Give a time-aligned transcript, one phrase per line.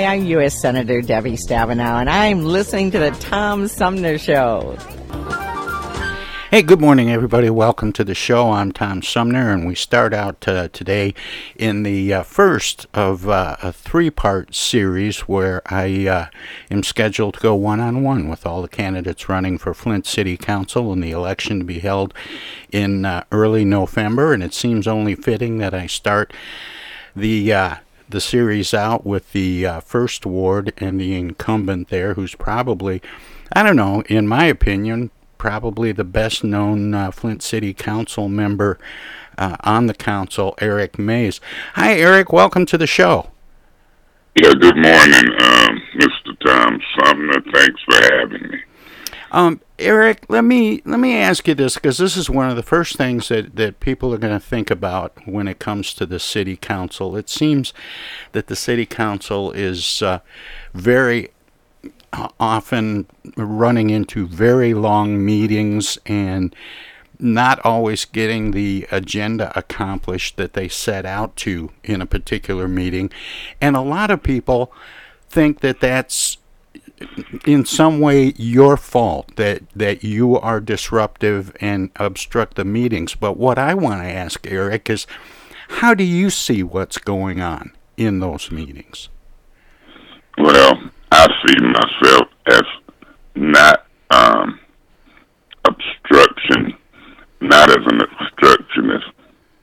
[0.00, 0.58] Hi, I'm U.S.
[0.58, 4.78] Senator Debbie Stabenow, and I'm listening to the Tom Sumner Show.
[6.50, 7.50] Hey, good morning, everybody.
[7.50, 8.52] Welcome to the show.
[8.52, 11.12] I'm Tom Sumner, and we start out uh, today
[11.54, 16.26] in the uh, first of uh, a three part series where I uh,
[16.70, 20.38] am scheduled to go one on one with all the candidates running for Flint City
[20.38, 22.14] Council in the election to be held
[22.72, 24.32] in uh, early November.
[24.32, 26.32] And it seems only fitting that I start
[27.14, 27.74] the uh,
[28.10, 33.00] the series out with the uh, first ward and the incumbent there, who's probably,
[33.52, 38.78] I don't know, in my opinion, probably the best known uh, Flint City Council member
[39.38, 41.40] uh, on the council, Eric Mays.
[41.74, 42.32] Hi, Eric.
[42.32, 43.30] Welcome to the show.
[44.34, 46.38] Yeah, good morning, um, Mr.
[46.44, 47.40] Tom Sumner.
[47.52, 48.60] Thanks for having me.
[49.32, 52.62] Um, Eric, let me let me ask you this because this is one of the
[52.62, 56.18] first things that, that people are going to think about when it comes to the
[56.18, 57.16] city council.
[57.16, 57.72] It seems
[58.32, 60.20] that the city council is uh,
[60.74, 61.30] very
[62.38, 66.54] often running into very long meetings and
[67.18, 73.10] not always getting the agenda accomplished that they set out to in a particular meeting.
[73.60, 74.72] And a lot of people
[75.28, 76.38] think that that's
[77.46, 83.14] in some way your fault that that you are disruptive and obstruct the meetings.
[83.14, 85.06] But what I want to ask Eric is
[85.68, 89.08] how do you see what's going on in those meetings?
[90.36, 90.80] Well,
[91.12, 92.62] I see myself as
[93.34, 94.58] not um,
[95.64, 96.76] obstruction,
[97.40, 99.06] not as an obstructionist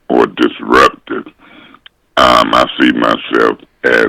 [0.09, 1.25] or disruptive.
[2.17, 4.07] Um, I see myself as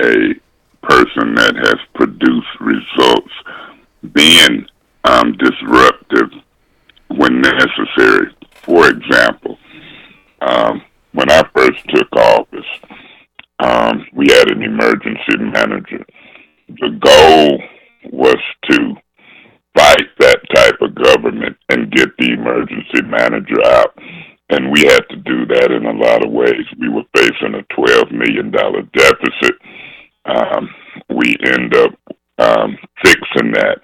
[0.00, 0.34] a
[0.82, 3.32] person that has produced results
[4.12, 4.66] being
[5.04, 6.30] um, disruptive
[7.08, 8.34] when necessary.
[8.62, 9.58] For example,
[10.40, 10.82] um,
[11.12, 12.66] when I first took office,
[13.60, 16.04] um, we had an emergency manager.
[16.68, 17.62] The goal
[18.12, 18.38] was
[18.70, 18.94] to
[19.76, 23.96] fight that type of government and get the emergency manager out.
[24.50, 26.64] And we had to do that in a lot of ways.
[26.80, 29.54] We were facing a $12 million deficit.
[30.28, 30.68] Um,
[31.10, 31.92] we end up
[32.38, 33.78] um, fixing that.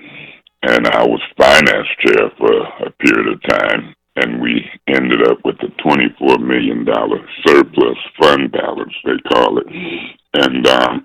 [0.62, 3.94] And I was finance chair for a period of time.
[4.16, 6.86] And we ended up with a $24 million
[7.46, 9.66] surplus fund balance, they call it.
[10.34, 11.04] And um,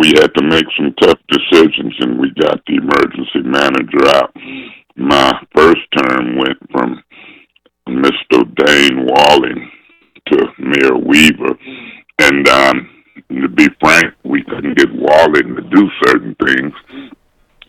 [0.00, 4.32] we had to make some tough decisions, and we got the emergency manager out.
[4.96, 7.02] My first term went from
[7.88, 8.44] Mr.
[8.64, 9.70] Dayne Walling
[10.26, 11.58] to Mayor Weaver.
[12.18, 12.95] And um,
[13.30, 16.72] to be frank, we couldn't get Walden to do certain things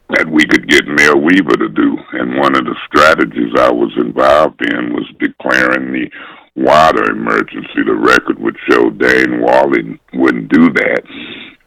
[0.09, 1.97] that we could get Mayor Weaver to do.
[2.13, 6.09] And one of the strategies I was involved in was declaring the
[6.55, 7.83] water emergency.
[7.85, 11.01] The record would show Dane Walden wouldn't do that.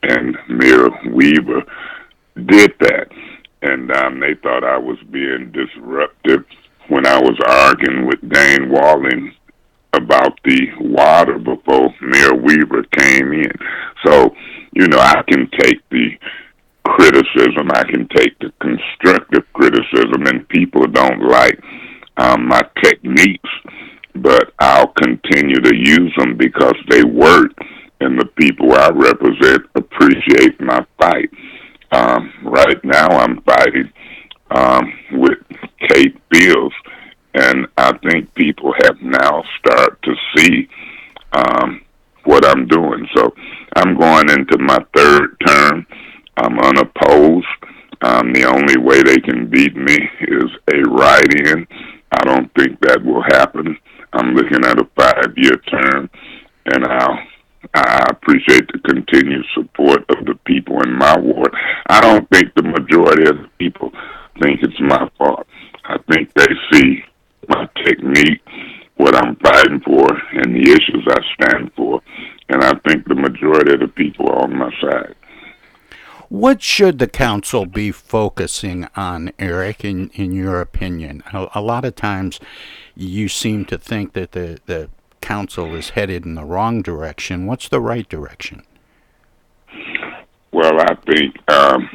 [0.02, 1.62] And Mayor Weaver
[2.46, 3.08] did that.
[3.62, 6.44] And um, they thought I was being disruptive
[6.88, 9.34] when I was arguing with Dane Walden
[10.10, 13.52] about the water before Mayor Weaver came in.
[14.04, 14.34] So,
[14.72, 16.18] you know, I can take the
[16.84, 21.60] criticism, I can take the constructive criticism, and people don't like
[22.16, 23.48] um, my techniques,
[24.16, 27.52] but I'll continue to use them because they work,
[28.00, 31.30] and the people I represent appreciate my fight.
[31.92, 33.92] Um, right now, I'm fighting
[34.50, 35.38] um, with
[35.88, 36.74] Kate Fields
[37.34, 40.68] and I think people have now started to see
[41.32, 41.82] um,
[42.24, 43.08] what I'm doing.
[43.14, 43.34] So
[43.76, 45.86] I'm going into my third term.
[46.36, 47.46] I'm unopposed.
[48.02, 51.66] Um, the only way they can beat me is a write-in.
[52.12, 53.76] I don't think that will happen.
[54.12, 56.10] I'm looking at a five-year term,
[56.66, 57.18] and I'll
[57.74, 61.54] I appreciate the continued support of the people in my ward.
[61.88, 63.92] I don't think the majority of the people
[64.40, 65.46] think it's my fault.
[65.84, 67.04] I think they see
[67.50, 68.40] my technique,
[68.96, 72.00] what I'm fighting for, and the issues I stand for.
[72.48, 75.14] And I think the majority of the people are on my side.
[76.28, 81.24] What should the council be focusing on, Eric, in, in your opinion?
[81.32, 82.38] A, a lot of times
[82.94, 87.46] you seem to think that the, the council is headed in the wrong direction.
[87.46, 88.62] What's the right direction?
[90.52, 91.88] Well, I think, um,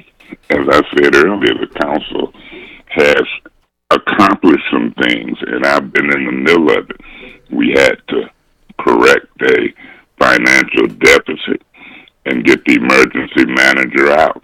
[0.49, 2.33] as I said earlier, the council
[2.87, 3.23] has
[3.91, 7.01] accomplished some things, and I've been in the middle of it.
[7.51, 8.29] We had to
[8.79, 9.73] correct a
[10.19, 11.61] financial deficit
[12.25, 14.41] and get the emergency manager out.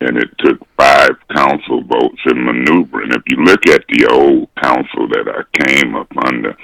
[0.00, 3.10] And it took five council votes in maneuvering.
[3.10, 6.56] If you look at the old council that I came up under,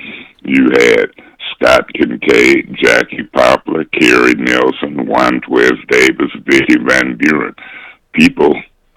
[0.43, 1.11] you had
[1.53, 7.55] Scott Kincaid, Jackie Poplar, Kerry Nelson, Wantwaz Davis, Vicky Van Buren.
[8.12, 8.55] People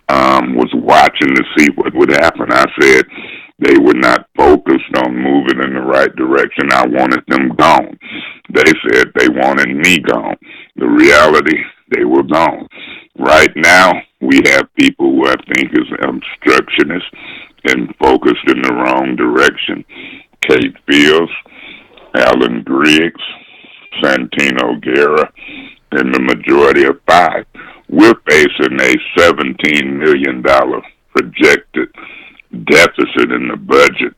[0.10, 2.52] um, was watching to see what would happen.
[2.52, 3.06] I said
[3.60, 6.72] they were not focused on moving in the right direction.
[6.72, 7.98] I wanted them gone.
[8.54, 10.38] They said they wanted me gone.
[10.76, 11.58] The reality,
[11.96, 12.68] they were gone.
[13.18, 17.10] Right now, we have people who I think is obstructionists
[17.66, 19.84] and focused in the wrong direction.
[20.48, 21.32] Kate Fields,
[22.16, 23.22] Allan Griggs,
[24.02, 25.32] Santino Guerra,
[25.98, 27.46] and the majority of five
[27.90, 30.44] we're facing a $17 million
[31.16, 31.90] projected
[32.66, 34.14] deficit in the budget.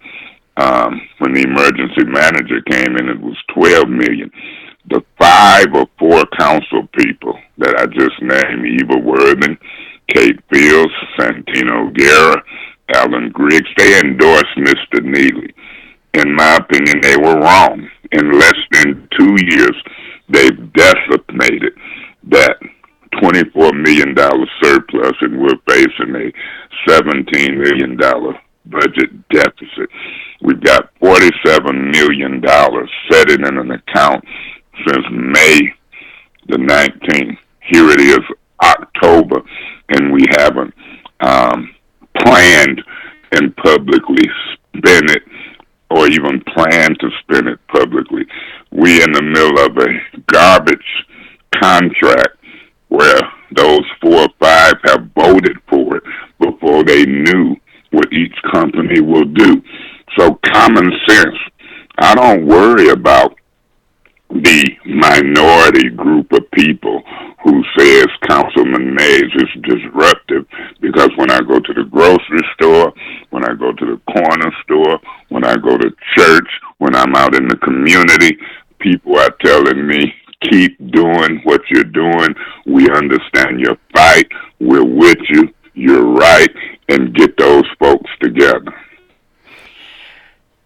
[0.58, 4.32] Um, when the emergency manager came in, it was 12 million.
[4.90, 9.58] The five or four council people that I just named, Eva Worthing,
[10.08, 12.44] Kate Fields, Santino Guerra,
[12.96, 15.00] Allan Griggs, they endorsed Mr.
[15.00, 15.54] Neeley.
[16.14, 17.88] In my opinion, they were wrong.
[18.12, 19.76] In less than two years,
[20.30, 21.74] they've decimated
[22.30, 22.58] that
[23.16, 24.16] $24 million
[24.62, 26.32] surplus and we're facing a
[26.90, 27.98] $17 million
[28.66, 29.90] budget deficit.
[30.42, 32.42] We've got $47 million
[33.12, 34.24] sitting in an account
[34.88, 35.74] since May
[36.48, 37.38] the 19th.
[37.72, 38.20] Here it is,
[38.62, 39.42] October,
[39.90, 40.74] and we haven't
[41.20, 41.74] um,
[42.18, 42.82] planned
[43.34, 44.24] and publicly
[44.54, 45.24] spent it
[45.90, 48.26] or even plan to spend it publicly.
[48.72, 51.06] We in the middle of a garbage
[51.56, 52.38] contract
[52.90, 53.20] where
[53.56, 56.04] those four or five have voted for it
[56.40, 57.56] before they knew
[57.92, 59.62] what each company will do.
[60.18, 61.36] So common sense.
[61.98, 63.36] I don't worry about
[64.30, 67.02] the minority group of people
[67.44, 70.46] who says Councilman Mays is disruptive
[70.82, 72.94] because when I go to the grocery store,
[73.32, 77.36] when I go to the corner store, when I go to church, when I'm out
[77.36, 78.38] in the community,
[78.80, 80.14] people are telling me
[80.50, 82.36] keep doing what you're doing.
[82.66, 84.28] We understand your fight.
[84.60, 85.54] We're with you.
[85.74, 86.50] You're right.
[86.90, 88.74] And get those folks together.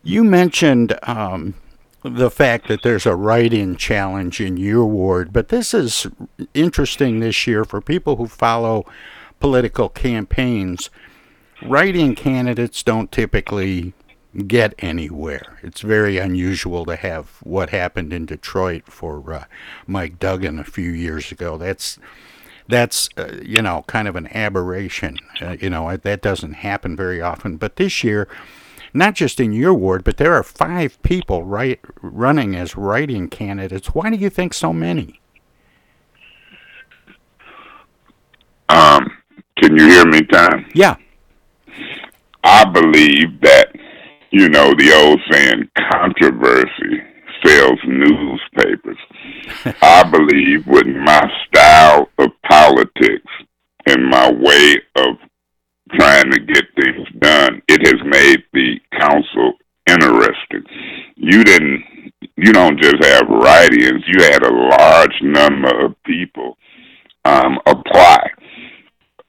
[0.04, 1.56] You mentioned um,
[2.04, 6.08] the fact that there's a write in challenge in your ward, but this is
[6.54, 8.86] interesting this year for people who follow
[9.40, 10.90] political campaigns.
[11.62, 13.94] Write in candidates don't typically
[14.48, 15.60] get anywhere.
[15.62, 19.46] It's very unusual to have what happened in Detroit for uh,
[19.88, 21.58] Mike Duggan a few years ago.
[21.58, 22.00] That's
[22.68, 25.18] that's uh, you know kind of an aberration.
[25.42, 27.58] Uh, you know that doesn't happen very often.
[27.58, 28.28] But this year,
[28.94, 33.88] not just in your ward, but there are five people right running as writing candidates.
[33.88, 35.20] Why do you think so many?
[38.70, 39.12] Um,
[39.58, 40.66] can you hear me, Tom?
[40.74, 40.96] Yeah.
[42.44, 43.70] I believe that,
[44.32, 47.04] you know, the old saying, controversy
[47.44, 48.98] sells newspapers.
[49.82, 53.32] I believe with my style of politics
[53.86, 55.18] and my way of
[55.98, 59.54] trying to get things done, it has made the council
[59.88, 60.64] interesting.
[61.16, 61.84] You didn't,
[62.38, 64.04] you don't just have write-ins.
[64.08, 66.58] You had a large number of people
[67.26, 68.30] um, apply.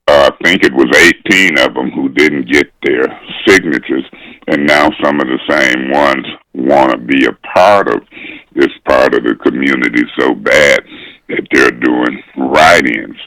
[0.07, 0.85] Uh, I think it was
[1.31, 3.05] 18 of them who didn't get their
[3.47, 4.05] signatures,
[4.47, 8.01] and now some of the same ones want to be a part of
[8.53, 10.79] this part of the community so bad
[11.27, 13.17] that they're doing write-ins.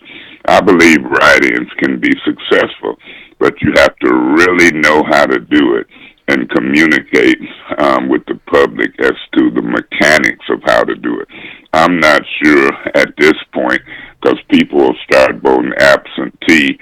[0.49, 2.97] I believe write-ins can be successful,
[3.39, 5.87] but you have to really know how to do it
[6.29, 7.39] and communicate
[7.77, 11.29] um, with the public as to the mechanics of how to do it.
[11.75, 13.83] I'm not sure at this point
[14.21, 16.79] because people will start voting absentee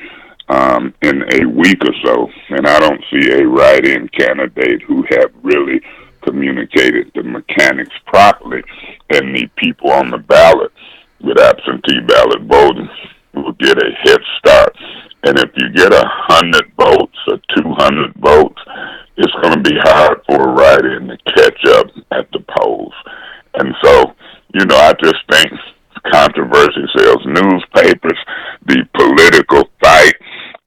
[0.49, 5.33] um, in a week or so, and I don't see a write-in candidate who have
[5.43, 5.81] really
[6.23, 8.63] communicated the mechanics properly,
[9.11, 10.71] and the people on the ballot
[11.21, 12.89] with absentee ballot voting
[13.37, 14.76] will get a head start.
[15.25, 18.61] And if you get a hundred votes or two hundred votes,
[19.16, 22.93] it's going to be hard for a write-in to catch up at the polls.
[23.55, 24.12] And so,
[24.55, 25.50] you know, I just think
[26.12, 28.19] controversy sells newspapers,
[28.66, 30.14] the political fight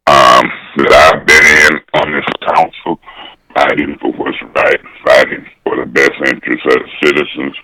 [0.08, 0.44] um,
[0.78, 3.00] that I've been in on this council,
[3.54, 7.56] fighting for what's right, fighting for the best interests of citizens,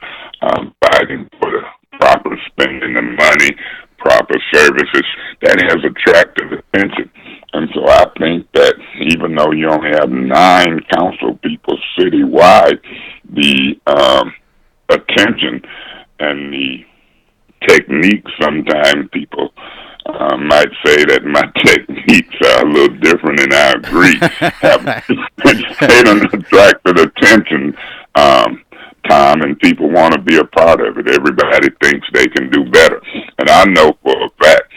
[0.43, 1.62] um, fighting for the
[1.97, 3.51] proper spending of money,
[4.05, 5.05] proper services,
[5.41, 7.09] that has attracted attention.
[7.53, 12.79] And so I think that even though you only have nine council people citywide,
[13.29, 14.33] the um,
[14.89, 15.62] attention
[16.19, 16.85] and the
[17.67, 19.50] technique sometimes people
[20.05, 24.19] uh, might say that my techniques are a little different, and I agree.
[25.88, 27.75] they don't attract the attention,
[28.15, 28.63] um,
[29.09, 31.09] Tom, and people want to be a part of it.
[31.09, 33.01] Everybody thinks they can do better,
[33.39, 34.71] and I know for a fact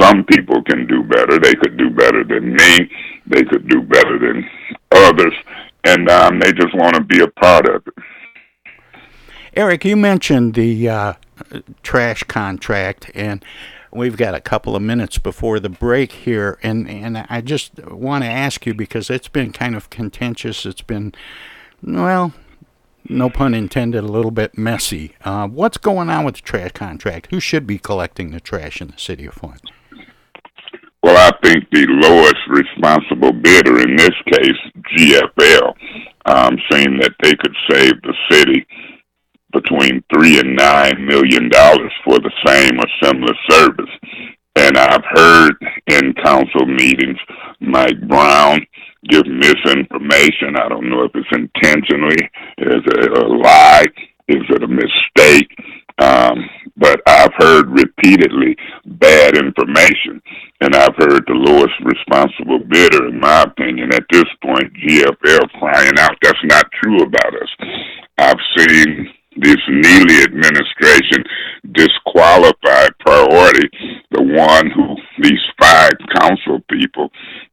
[0.00, 1.38] some people can do better.
[1.38, 2.90] They could do better than me.
[3.26, 4.48] They could do better than
[4.92, 5.34] others,
[5.84, 7.94] and um, they just want to be a part of it.
[9.54, 11.12] Eric, you mentioned the uh,
[11.82, 13.44] trash contract, and
[13.90, 18.24] we've got a couple of minutes before the break here, and, and I just want
[18.24, 20.64] to ask you because it's been kind of contentious.
[20.64, 21.12] It's been,
[21.82, 22.32] well,
[23.08, 25.14] no pun intended, a little bit messy.
[25.24, 27.28] Uh, what's going on with the trash contract?
[27.30, 29.70] Who should be collecting the trash in the city of Flint?
[31.02, 34.58] Well, I think the lowest responsible bidder in this case,
[34.98, 35.74] GFL,
[36.26, 38.66] um, saying that they could save the city
[39.52, 43.90] between three and nine million dollars for the same or similar service.
[44.56, 45.52] And I've heard
[45.86, 47.18] in council meetings
[47.60, 48.66] Mike Brown
[49.08, 50.56] give misinformation.
[50.56, 53.86] I don't know if it's intentionally, is it a lie,
[54.28, 55.50] is it a mistake?
[55.98, 60.22] Um, but I've heard repeatedly bad information,
[60.60, 65.98] and I've heard the lowest responsible bidder, in my opinion, at this point, GFL crying
[65.98, 67.68] out, that's not true about us.
[68.18, 71.24] I've seen this Neeley administration
[71.72, 73.68] disqualified priority,
[74.10, 77.10] the one who these five council people,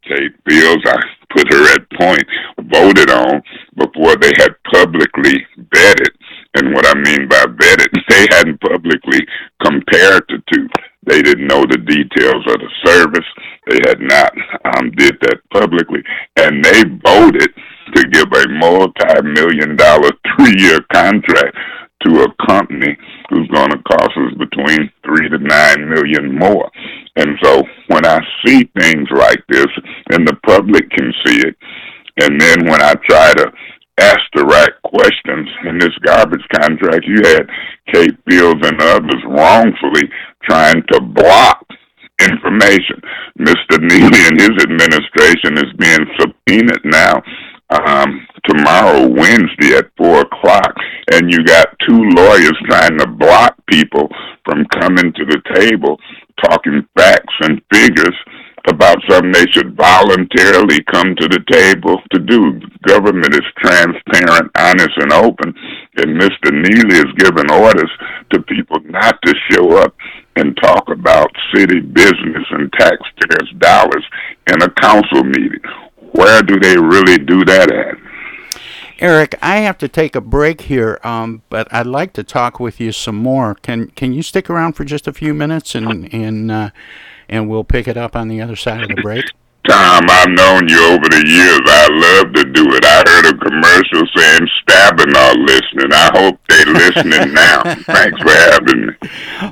[0.08, 0.98] Kate Fields, I
[1.36, 2.24] put her at point,
[2.72, 3.42] voted on
[3.76, 6.14] before they had publicly vetted.
[6.56, 9.20] And what I mean by vetted, they hadn't publicly
[9.64, 10.68] compared the two.
[11.06, 13.28] They didn't know the details of the service.
[13.68, 14.32] They had not
[14.74, 16.02] um, did that publicly,
[16.38, 17.54] and they voted
[17.94, 21.56] to give a multi-million dollar three-year contract
[22.06, 22.98] to a company
[23.30, 26.70] who's going to cost us between three to nine million more.
[27.16, 29.68] And so when I see things like this,
[30.12, 31.56] and the public can see it,
[32.22, 33.52] and then when I try to
[33.98, 37.48] ask the right questions in this garbage contract, you had
[37.94, 40.10] Kate Fields and others wrongfully
[40.44, 41.66] trying to block
[42.22, 43.00] information.
[43.40, 43.78] Mr.
[43.80, 47.22] Neeley and his administration is being subpoenaed now
[47.70, 50.74] um, tomorrow, Wednesday at four o'clock,
[51.12, 54.08] and you got two lawyers trying to block people
[54.44, 56.00] from coming to the table
[56.44, 58.16] talking facts and figures
[58.68, 62.60] about something they should voluntarily come to the table to do.
[62.88, 65.54] Government is transparent, honest, and open,
[65.98, 66.50] and Mr.
[66.50, 67.92] Neeley is giving orders
[68.34, 69.96] to people not to show up
[70.36, 74.04] and talk about city business and taxpayers' dollars
[74.48, 75.62] in a council meeting.
[76.14, 78.05] Where do they really do that at?
[79.00, 82.80] Eric, I have to take a break here, um, but I'd like to talk with
[82.80, 83.56] you some more.
[83.56, 86.70] Can can you stick around for just a few minutes and and uh,
[87.28, 89.26] and we'll pick it up on the other side of the break?
[89.68, 91.62] Tom, I've known you over the years.
[91.66, 92.86] I love to do it.
[92.86, 95.92] I heard a commercial saying Stabenow listening.
[95.92, 97.64] I hope they're listening now.
[97.84, 98.94] Thanks for having me.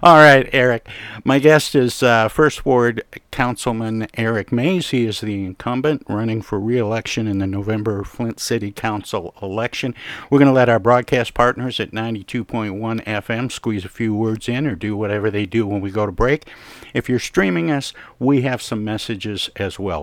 [0.03, 0.88] All right, Eric.
[1.25, 4.89] My guest is uh, First Ward Councilman Eric Mays.
[4.89, 9.96] He is the incumbent running for re-election in the November Flint City Council election.
[10.29, 14.67] We're going to let our broadcast partners at 92.1 FM squeeze a few words in
[14.67, 16.46] or do whatever they do when we go to break.
[16.93, 20.03] If you're streaming us, we have some messages as well.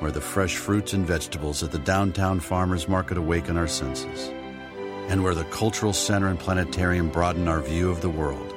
[0.00, 4.28] where the fresh fruits and vegetables at the downtown farmers market awaken our senses,
[5.08, 8.54] and where the cultural center and planetarium broaden our view of the world.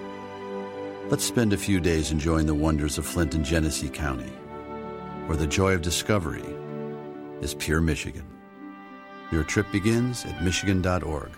[1.10, 4.32] Let's spend a few days enjoying the wonders of Flint and Genesee County,
[5.28, 6.46] where the joy of discovery
[7.42, 8.26] is pure Michigan.
[9.32, 11.32] Your trip begins at Michigan.org.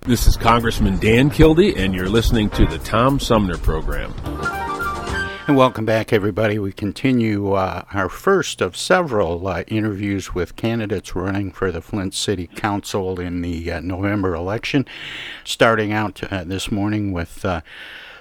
[0.00, 4.12] This is Congressman Dan Kildee, and you're listening to the Tom Sumner Program.
[5.48, 6.58] And welcome back, everybody.
[6.58, 12.14] We continue uh, our first of several uh, interviews with candidates running for the Flint
[12.14, 14.86] City Council in the uh, November election.
[15.44, 17.60] Starting out uh, this morning with uh,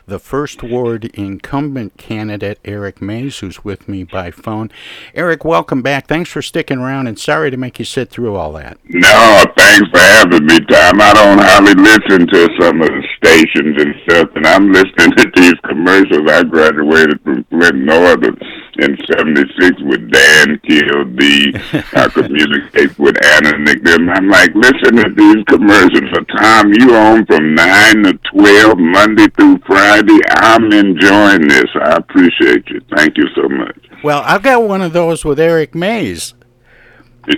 [0.05, 4.69] the first ward incumbent candidate, Eric Mays, who's with me by phone.
[5.15, 6.05] Eric, welcome back.
[6.05, 8.77] Thanks for sticking around, and sorry to make you sit through all that.
[8.87, 11.01] No, thanks for having me, Tom.
[11.01, 15.31] I don't hardly listen to some of the stations and stuff, and I'm listening to
[15.35, 16.29] these commercials.
[16.29, 18.37] I graduated from Flint Northern
[18.77, 21.53] in 76 with Dan Kildee.
[21.93, 23.83] I communicate with Ananich.
[23.83, 24.09] Them.
[24.09, 26.09] I'm like, listen to these commercials.
[26.11, 30.19] For Tom, you on from 9 to 12, Monday through Friday.
[30.29, 31.65] I'm enjoying this.
[31.81, 32.81] I appreciate you.
[32.95, 33.77] Thank you so much.
[34.03, 36.35] Well, I've got one of those with Eric Mays.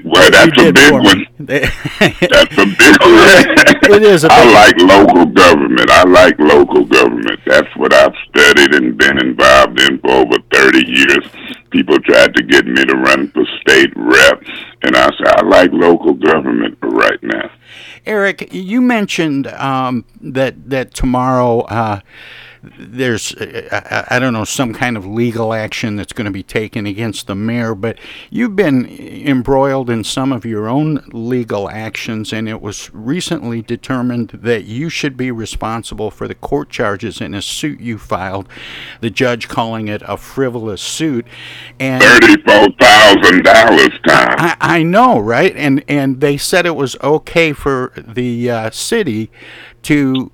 [0.04, 1.28] Well, that's a big one.
[1.40, 3.96] that's a big one.
[3.96, 4.24] it is.
[4.24, 5.90] A I like local government.
[5.90, 7.40] I like local government.
[7.46, 11.26] That's what I've studied and been involved in for over 30 years.
[11.70, 14.44] People tried to get me to run for state rep,
[14.84, 17.52] and I said, I like local government right now.
[18.06, 21.62] Eric, you mentioned um, that that tomorrow.
[21.62, 22.00] Uh,
[22.64, 26.86] there's, I, I, don't know, some kind of legal action that's going to be taken
[26.86, 27.98] against the mayor, but
[28.30, 34.30] you've been embroiled in some of your own legal actions, and it was recently determined
[34.30, 38.48] that you should be responsible for the court charges in a suit you filed,
[39.02, 41.26] the judge calling it a frivolous suit.
[41.80, 43.44] And $34,000,
[44.08, 44.36] Tom.
[44.38, 45.56] I, I know, right?
[45.56, 49.32] And, and they said it was okay for the uh, city
[49.84, 50.32] to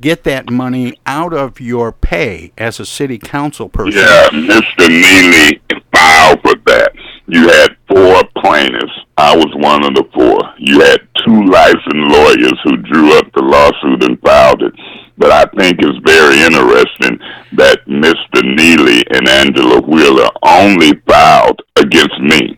[0.00, 4.00] get that money out of your pay as a city council person.
[4.00, 4.88] Yeah, Mr.
[4.88, 5.60] Neeley
[5.92, 6.92] filed for that.
[7.26, 8.92] You had four plaintiffs.
[9.16, 10.40] I was one of the four.
[10.58, 14.72] You had two licensed lawyers who drew up the lawsuit and filed it.
[15.18, 17.18] But I think it's very interesting
[17.56, 18.40] that Mr.
[18.56, 22.56] Neeley and Angela Wheeler only filed against me.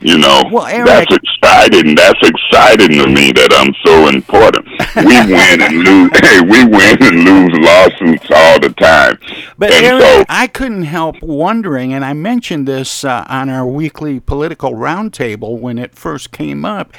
[0.00, 1.94] You know, well, Eric, that's exciting.
[1.94, 4.66] That's exciting to me that I'm so important.
[4.96, 6.10] We win and lose.
[6.20, 9.18] Hey, we win and lose lawsuits all the time.
[9.58, 13.66] But and Eric, so, I couldn't help wondering, and I mentioned this uh, on our
[13.66, 16.94] weekly political roundtable when it first came up,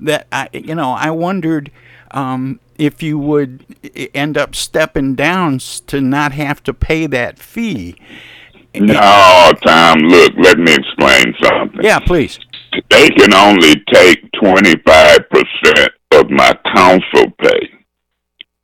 [0.00, 1.70] that I, you know, I wondered.
[2.10, 3.64] Um, if you would
[4.12, 7.96] end up stepping down to not have to pay that fee.
[8.74, 11.80] No, Tom, look, let me explain something.
[11.82, 12.38] Yeah, please.
[12.90, 17.68] They can only take 25% of my council pay.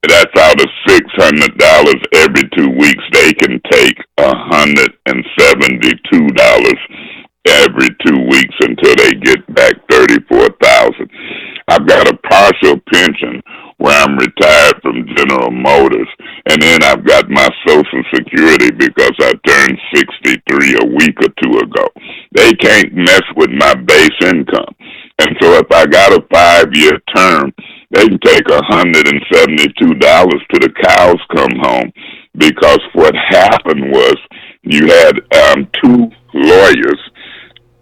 [0.08, 3.04] That's out of $600 every two weeks.
[3.12, 6.78] They can take $172
[7.46, 11.10] every two weeks until they get back 34000
[11.68, 13.42] I've got a partial pension
[13.76, 16.08] where I'm retired from General Motors,
[16.48, 21.58] and then I've got my Social Security because I turned 63 a week or two
[21.58, 21.88] ago.
[22.32, 24.74] They can't mess with my base income.
[25.18, 27.52] And so if I got a five year term,
[27.90, 31.92] they can take $172 to the cows come home
[32.36, 34.16] because what happened was
[34.62, 35.18] you had
[35.50, 37.10] um, two lawyers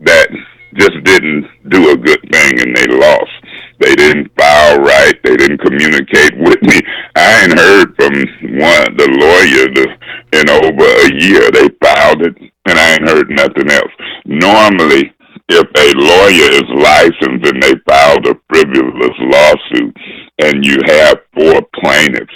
[0.01, 0.29] that
[0.75, 3.31] just didn't do a good thing and they lost.
[3.81, 5.15] They didn't file right.
[5.23, 6.81] They didn't communicate with me.
[7.15, 8.13] I ain't heard from
[8.59, 9.87] one the lawyer the,
[10.33, 11.51] in over a year.
[11.51, 12.37] They filed it,
[12.67, 13.93] and I ain't heard nothing else.
[14.25, 15.13] Normally,
[15.49, 19.97] if a lawyer is licensed and they filed a frivolous lawsuit,
[20.39, 22.35] and you have four plaintiffs,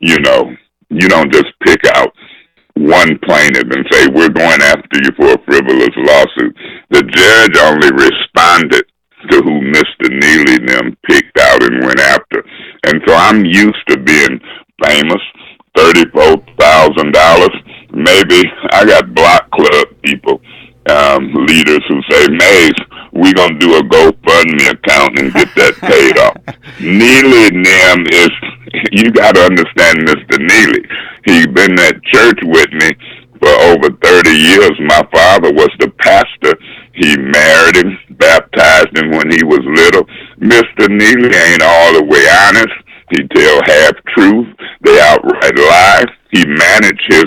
[0.00, 0.54] you know,
[0.90, 2.12] you don't just pick out
[2.74, 6.56] one plaintiff and say, We're going after you for a frivolous lawsuit.
[6.90, 8.91] The judge only responded
[9.30, 10.08] to who Mr.
[10.08, 12.44] Neeley and them picked out and went after.
[12.86, 14.40] And so I'm used to being
[14.84, 15.22] famous,
[15.76, 17.54] thirty-four thousand dollars.
[17.92, 20.40] Maybe I got block club people,
[20.88, 22.72] um, leaders who say, Mays,
[23.12, 26.36] we gonna do a GoFundMe account and get that paid off.
[26.78, 28.30] Neeley and them is
[28.90, 30.38] you gotta understand Mr.
[30.38, 30.86] Neeley.
[31.24, 32.90] He been at church with me
[33.38, 34.72] for over 30 years.
[34.80, 36.54] My father was the pastor.
[36.94, 40.04] He married him, baptized him when he was little.
[40.38, 40.86] Mr.
[40.86, 42.74] Neeley ain't all the way honest.
[43.10, 44.48] He tell half truth.
[44.82, 46.04] They outright lie.
[46.30, 47.26] He managed his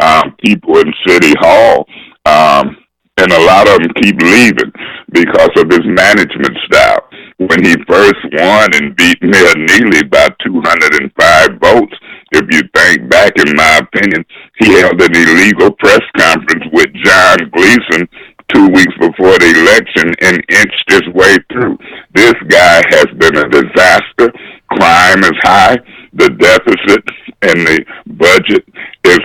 [0.00, 1.86] um, people in City Hall.
[2.24, 2.76] Um,
[3.18, 4.72] and a lot of them keep leaving
[5.10, 7.02] because of his management style.
[7.38, 11.94] When he first won and beat Mayor Neeley by 205 votes,
[12.30, 14.24] if you think back, in my opinion,
[14.58, 18.08] he held an illegal press conference with John Gleason
[18.52, 21.78] two weeks before the election and inched his way through.
[22.14, 24.32] This guy has been a disaster.
[24.70, 25.76] Crime is high.
[26.14, 27.04] The deficit
[27.42, 28.64] and the budget
[29.04, 29.20] is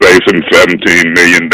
[0.00, 1.50] facing $17 million,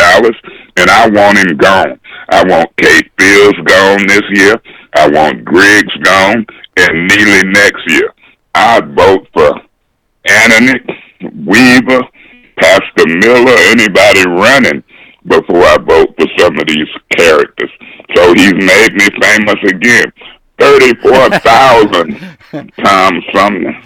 [0.76, 2.00] and I want him gone.
[2.30, 4.54] I want Kate Fields gone this year.
[4.96, 8.14] I want Griggs gone and Neeley next year.
[8.54, 9.52] I'd vote for
[10.26, 10.80] Anthony,
[11.46, 12.00] Weaver,
[12.56, 14.84] Pastor Miller, anybody running
[15.26, 17.70] before I vote for some of these characters.
[18.14, 20.12] So he's made me famous again.
[20.58, 22.38] 34,000
[22.84, 23.82] times Sumner.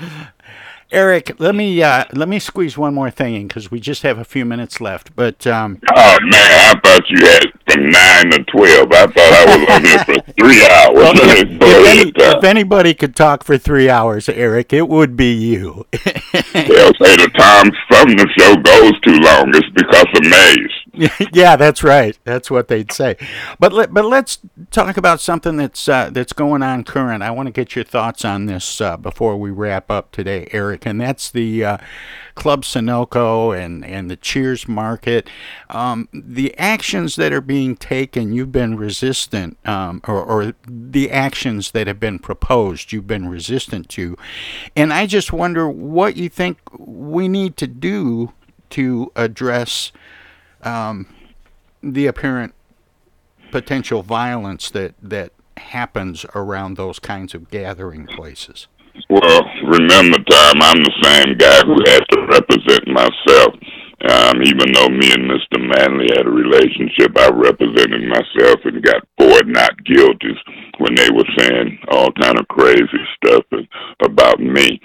[0.91, 4.17] Eric, let me uh, let me squeeze one more thing in because we just have
[4.19, 5.15] a few minutes left.
[5.15, 8.93] But um, oh man, I thought you had from nine to twelve.
[8.93, 10.95] I thought I was on here for three hours.
[10.95, 15.33] Well, if, if, any, if, anybody could talk for three hours, Eric, it would be
[15.33, 15.87] you.
[15.93, 17.71] They'll say the Tom
[18.17, 19.51] the show goes too long.
[19.55, 21.29] It's because of Mays.
[21.33, 22.19] yeah, that's right.
[22.25, 23.17] That's what they'd say.
[23.59, 24.39] But let, but let's
[24.71, 27.23] talk about something that's uh, that's going on current.
[27.23, 30.87] I want to get your thoughts on this uh, before we wrap up today, Eric
[30.87, 31.79] and that's the uh,
[32.39, 35.29] Club Sunoco and, and the Cheers Market.
[35.71, 41.73] Um, the actions that are being taken, you've been resistant, um, or, or the actions
[41.73, 44.17] that have been proposed, you've been resistant to.
[44.77, 48.33] And I just wonder what you think we need to do
[48.71, 49.91] to address
[50.63, 51.13] um,
[51.83, 52.55] the apparent
[53.51, 58.69] potential violence that, that happens around those kinds of gathering places.
[59.11, 63.55] Well, remember, Tom, I'm the same guy who had to represent myself.
[63.99, 65.59] Um, even though me and Mr.
[65.59, 70.39] Manley had a relationship, I represented myself and got four not guilties
[70.79, 73.45] when they were saying all kind of crazy stuff
[74.05, 74.81] about me.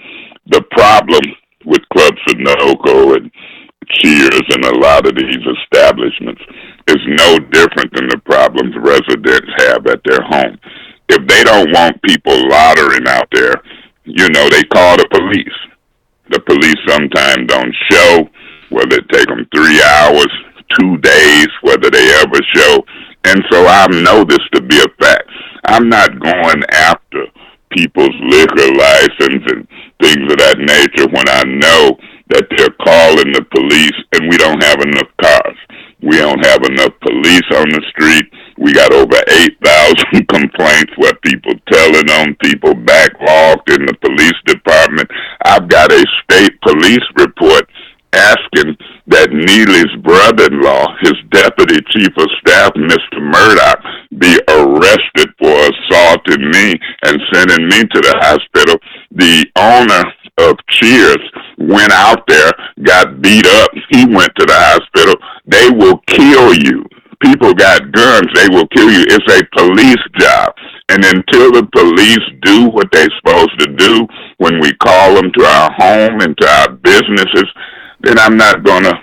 [0.50, 1.22] The problem
[1.64, 3.30] with Club Sunoco and
[4.00, 6.40] Cheers and a lot of these establishments
[6.88, 10.58] is no different than the problems residents have at their home.
[11.08, 13.54] If they don't want people loitering out there,
[14.04, 15.58] you know, they call the police.
[16.30, 18.28] The police sometimes don't show,
[18.70, 20.32] whether it take them three hours,
[20.78, 22.84] two days, whether they ever show.
[23.24, 25.28] And so I know this to be a fact.
[25.66, 27.24] I'm not going after
[27.72, 29.68] people's liquor license and
[30.00, 31.96] things of that nature when I know
[32.28, 35.58] that they're calling the police and we don't have enough cars.
[36.02, 38.28] We don't have enough police on the street.
[38.58, 45.10] We got over 8,000 complaints where people telling on people backlogged in the police department.
[45.44, 47.68] I've got a state police report
[48.14, 48.76] asking
[49.08, 53.20] that Neeley's brother-in-law, his deputy chief of staff, Mr.
[53.20, 53.80] Murdoch,
[54.16, 58.78] be arrested for assaulting me and sending me to the hospital.
[59.10, 60.04] The owner
[60.38, 61.18] of Cheers
[61.58, 62.50] went out there,
[62.82, 63.70] got beat up.
[63.90, 65.14] He went to the hospital.
[65.46, 66.84] They will kill you
[67.20, 69.04] people got guns, they will kill you.
[69.08, 70.54] It's a police job.
[70.88, 74.06] And until the police do what they're supposed to do
[74.38, 77.48] when we call them to our home and to our businesses,
[78.00, 78.94] then I'm not going to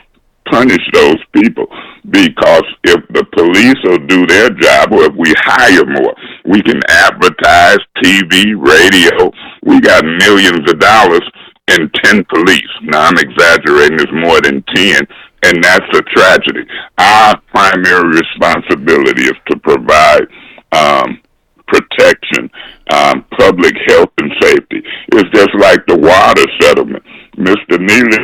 [0.50, 1.66] punish those people
[2.10, 6.14] because if the police will do their job or if we hire more,
[6.46, 9.32] we can advertise TV, radio.
[9.64, 11.24] We got millions of dollars
[11.68, 12.72] and 10 police.
[12.84, 15.08] Now I'm exaggerating, it's more than 10
[15.44, 16.66] and that's a tragedy.
[16.98, 20.28] Our primary responsibility is to provide
[20.72, 21.22] um,
[21.68, 22.50] protection,
[22.94, 24.84] um, public health and safety.
[25.14, 27.04] It's just like the water settlement.
[27.38, 27.80] Mr.
[27.80, 28.18] Neeley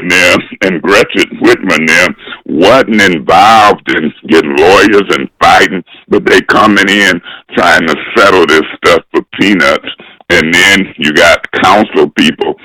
[0.61, 6.89] and Gretchen Whitmer and them wasn't involved in getting lawyers and fighting, but they coming
[6.89, 7.21] in
[7.53, 9.87] trying to settle this stuff for peanuts.
[10.29, 12.55] And then you got council people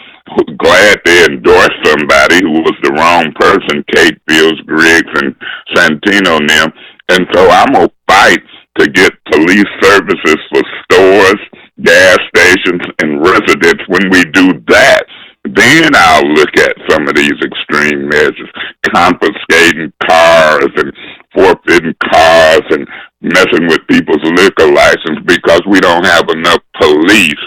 [0.58, 5.34] glad they endorsed somebody who was the wrong person, Kate Fields, Griggs, and
[5.74, 6.72] Santino and them.
[7.08, 8.42] And so I'm going to fight
[8.78, 11.40] to get police services for stores,
[11.82, 13.84] gas stations, and residents.
[13.88, 15.02] When we do that,
[15.44, 18.48] then I'll look at some of these extreme measures,
[18.94, 20.92] confiscating cars and
[21.34, 22.86] forfeiting cars and
[23.20, 27.42] messing with people's liquor license because we don't have enough police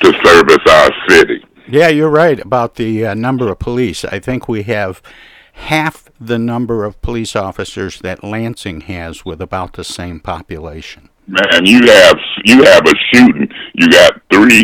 [0.00, 1.44] to service our city.
[1.68, 4.04] Yeah, you're right about the uh, number of police.
[4.04, 5.02] I think we have
[5.54, 11.08] half the number of police officers that Lansing has with about the same population.
[11.26, 13.48] Man, you have you have a shooting.
[13.74, 14.62] You got three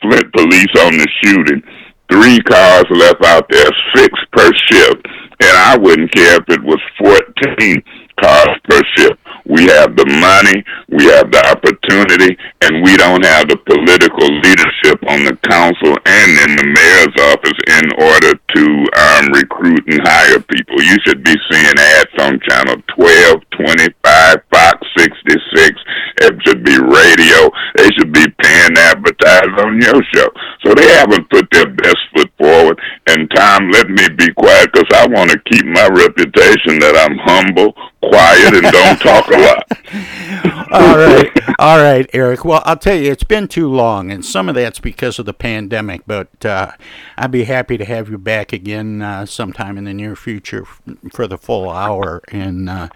[0.00, 1.62] Flint police on the shooting,
[2.10, 5.06] three cars left out there, six per shift,
[5.40, 7.82] and I wouldn't care if it was fourteen
[8.18, 9.18] cars per shift.
[9.46, 12.34] We have the money, we have the opportunity,
[12.66, 17.58] and we don't have the political leadership on the council and in the mayor's office
[17.78, 18.64] in order to
[18.98, 20.82] um, recruit and hire people.
[20.82, 25.78] You should be seeing ads on channel 12, 25, Fox 66.
[26.26, 27.50] It should be radio.
[27.76, 30.28] They should be paying to advertise on your show.
[30.64, 32.80] So they haven't put their best foot forward.
[33.06, 37.18] And Tom, let me be quiet because I want to keep my reputation that I'm
[37.18, 37.74] humble,
[38.08, 40.72] quiet, and don't talk a lot.
[40.72, 42.44] all right, all right, Eric.
[42.44, 45.34] Well, I'll tell you, it's been too long, and some of that's because of the
[45.34, 46.02] pandemic.
[46.06, 46.72] But uh,
[47.16, 50.64] I'd be happy to have you back again uh, sometime in the near future
[51.12, 52.88] for the full hour and uh,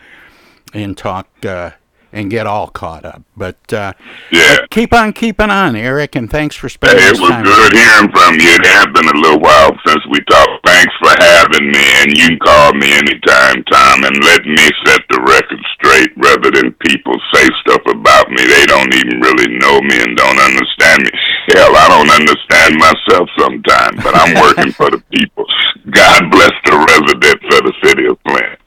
[0.73, 1.71] and talk uh,
[2.13, 3.23] and get all caught up.
[3.37, 3.93] But uh,
[4.31, 7.45] yeah, but keep on keeping on, Eric, and thanks for spending Hey, it was time.
[7.45, 8.51] good hearing from you.
[8.51, 10.67] It has been a little while since we talked.
[10.67, 15.01] Thanks for having me, and you can call me anytime, Tom, and let me set
[15.09, 18.43] the record straight rather than people say stuff about me.
[18.45, 21.11] They don't even really know me and don't understand me.
[21.55, 25.47] Hell, I don't understand myself sometimes, but I'm working for the people.
[25.91, 28.59] God bless the residents of the city of Flint.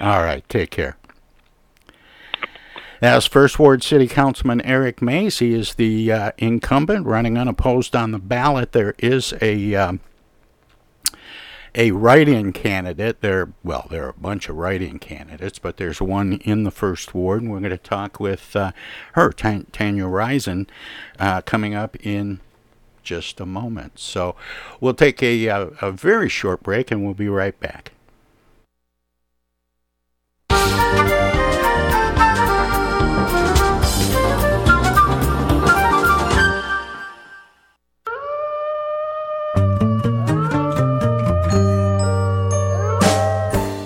[0.00, 0.97] All right, take care.
[3.00, 8.18] As First Ward City Councilman Eric he is the uh, incumbent running unopposed on the
[8.18, 8.72] ballot.
[8.72, 10.00] There is a um,
[11.76, 13.20] a write-in candidate.
[13.20, 17.14] There, well, there are a bunch of write-in candidates, but there's one in the first
[17.14, 18.72] ward, and we're going to talk with uh,
[19.12, 20.66] her, Tan- Tanya Risen,
[21.20, 22.40] uh, coming up in
[23.04, 24.00] just a moment.
[24.00, 24.34] So
[24.80, 27.92] we'll take a, a, a very short break, and we'll be right back.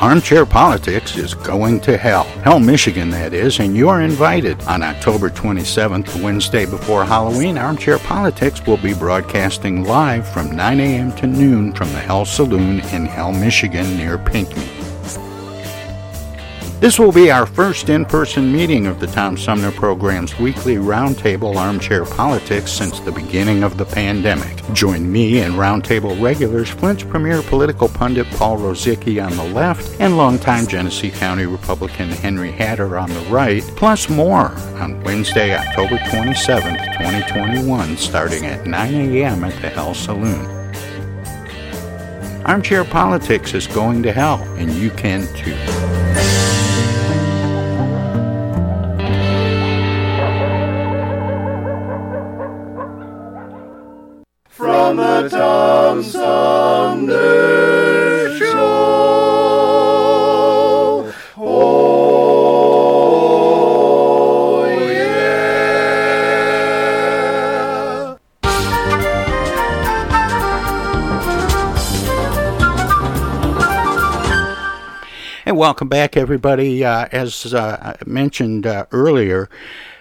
[0.03, 2.25] Armchair Politics is going to hell.
[2.43, 4.61] Hell, Michigan, that is, and you are invited.
[4.65, 11.13] On October 27th, Wednesday before Halloween, Armchair Politics will be broadcasting live from 9 a.m.
[11.13, 14.67] to noon from the Hell Saloon in Hell, Michigan, near Pinckney.
[16.83, 21.55] This will be our first in person meeting of the Tom Sumner Program's weekly Roundtable
[21.55, 24.61] Armchair Politics since the beginning of the pandemic.
[24.73, 30.17] Join me and Roundtable regulars Flint's premier political pundit Paul Rozycki on the left and
[30.17, 34.49] longtime Genesee County Republican Henry Hatter on the right, plus more
[34.81, 39.45] on Wednesday, October 27th, 2021, starting at 9 a.m.
[39.45, 40.45] at the Hell Saloon.
[42.45, 46.22] Armchair Politics is going to hell, and you can too.
[54.97, 57.17] The Tom Sumner
[58.37, 58.53] Show.
[61.39, 61.93] Oh,
[64.69, 65.29] yeah.
[75.47, 76.85] And welcome back, everybody.
[76.85, 79.49] Uh, as uh, mentioned uh, earlier,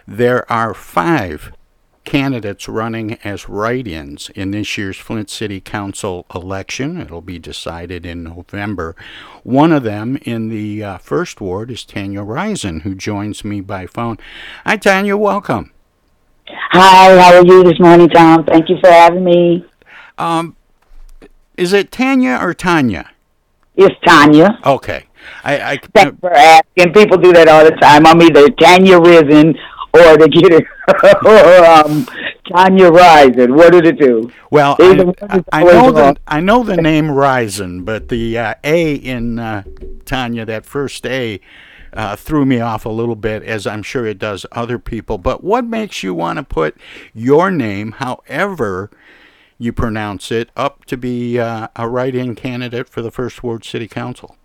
[0.06, 1.54] there are five
[2.04, 7.00] candidates running as write ins in this year's Flint City Council election.
[7.00, 8.96] It'll be decided in November.
[9.44, 13.86] One of them in the uh, first ward is Tanya Risen, who joins me by
[13.86, 14.18] phone.
[14.66, 15.18] Hi, Tanya.
[15.18, 15.72] Welcome.
[16.48, 18.44] Hi, how are you this morning, Tom?
[18.46, 19.66] Thank you for having me.
[20.18, 20.56] Um,
[21.58, 23.10] is it Tanya or Tanya?
[23.76, 24.60] It's Tanya.
[24.66, 25.06] Okay.
[25.44, 26.94] I, I Thanks for asking.
[26.94, 28.06] People do that all the time.
[28.06, 29.56] I'm either Tanya Risen
[29.94, 30.66] or they get it
[31.86, 32.08] um,
[32.52, 33.56] Tanya Risen.
[33.56, 34.32] What did it do?
[34.50, 36.18] Well, I, I, I know the.
[36.28, 39.64] I know the name Risen, but the uh, A in uh,
[40.06, 41.40] Tanya, that first A,
[41.94, 45.18] uh, threw me off a little bit, as I'm sure it does other people.
[45.18, 46.76] But what makes you want to put
[47.14, 48.90] your name, however
[49.58, 53.88] you pronounce it, up to be uh, a write-in candidate for the First Ward City
[53.88, 54.36] Council?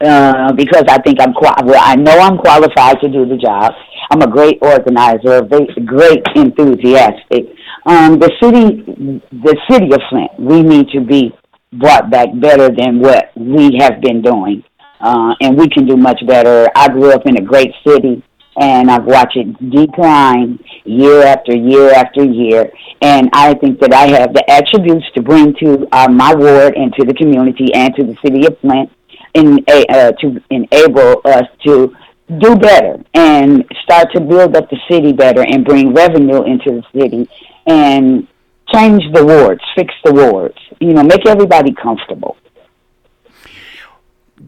[0.00, 3.72] uh, because I think I'm qual- well, I know I'm qualified to do the job.
[4.10, 7.46] I'm a great organizer, a great enthusiastic.
[7.86, 11.32] Um, the city, the city of Flint, we need to be
[11.72, 14.62] brought back better than what we have been doing,
[15.00, 16.68] uh, and we can do much better.
[16.74, 18.22] I grew up in a great city,
[18.58, 22.70] and I've watched it decline year after year after year.
[23.02, 26.92] And I think that I have the attributes to bring to uh, my ward and
[26.94, 28.90] to the community and to the city of Flint
[29.34, 31.94] in, uh, to enable us to
[32.38, 37.00] do better and start to build up the city better and bring revenue into the
[37.00, 37.28] city
[37.66, 38.26] and
[38.72, 42.36] change the wards, fix the wards, you know, make everybody comfortable.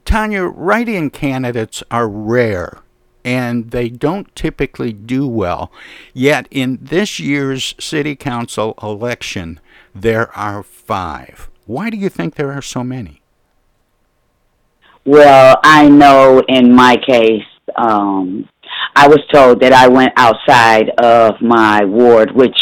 [0.05, 2.83] Tanya, write-in candidates are rare
[3.25, 5.71] and they don't typically do well.
[6.15, 9.61] Yet in this year's city council election,
[9.95, 11.49] there are five.
[11.67, 13.21] Why do you think there are so many?
[15.05, 17.45] Well, I know in my case,
[17.77, 18.49] um,
[18.97, 22.59] I was told that I went outside of my ward, which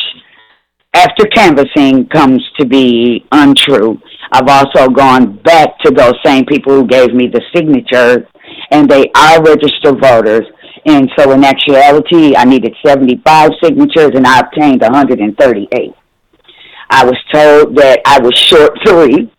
[0.94, 4.00] after canvassing comes to be untrue.
[4.32, 8.26] I've also gone back to those same people who gave me the signature,
[8.70, 10.46] and they are registered voters.
[10.86, 15.92] And so, in actuality, I needed 75 signatures, and I obtained 138.
[16.90, 19.30] I was told that I was short three.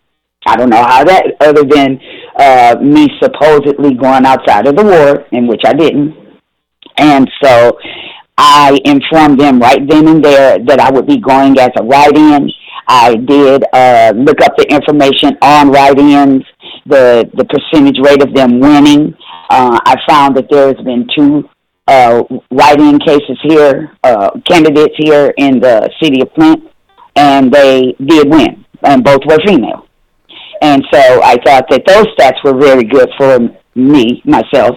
[0.46, 2.00] I don't know how that, other than
[2.38, 6.14] uh, me supposedly going outside of the ward, in which I didn't.
[6.96, 7.78] And so
[8.36, 12.50] I informed them right then and there that I would be going as a write-in.
[12.86, 16.44] I did uh, look up the information on write-ins,
[16.86, 19.14] the the percentage rate of them winning.
[19.50, 21.48] Uh, I found that there has been two
[21.88, 26.70] uh, write-in cases here, uh, candidates here in the city of Flint,
[27.16, 29.87] and they did win, and both were female.
[30.62, 33.38] And so I thought that those stats were very good for
[33.74, 34.76] me, myself.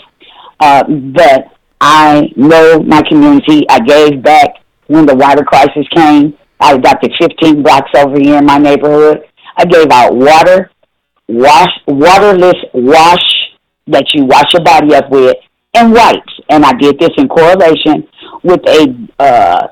[0.60, 1.46] Uh, but
[1.80, 3.66] I know my community.
[3.70, 4.50] I gave back
[4.88, 6.38] when the water crisis came.
[6.60, 9.24] I adopted 15 blocks over here in my neighborhood.
[9.58, 10.72] I gave out water,
[11.28, 13.24] wash, waterless wash
[13.88, 15.36] that you wash your body up with,
[15.74, 16.34] and wipes.
[16.50, 18.08] And I did this in correlation
[18.44, 19.68] with a uh,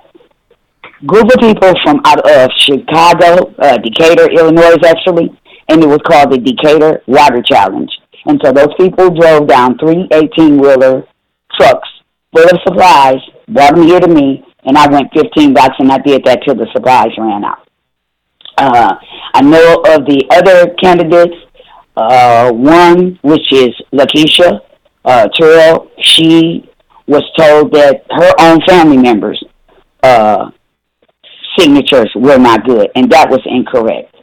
[1.06, 5.39] group of people from out of Chicago, uh, Decatur, Illinois, actually,
[5.70, 7.90] and it was called the Decatur Water Challenge.
[8.26, 11.04] And so those people drove down three 18 wheeler
[11.58, 11.88] trucks
[12.36, 13.18] full of supplies,
[13.48, 16.56] brought them here to me, and I went 15 blocks and I did that till
[16.56, 17.68] the supplies ran out.
[18.58, 18.96] Uh,
[19.34, 21.36] I know of the other candidates,
[21.96, 24.60] uh, one which is Lakeisha
[25.06, 25.90] uh, Terrell.
[26.02, 26.70] She
[27.08, 29.42] was told that her own family members'
[30.04, 30.52] uh,
[31.58, 34.14] signatures were not good, and that was incorrect.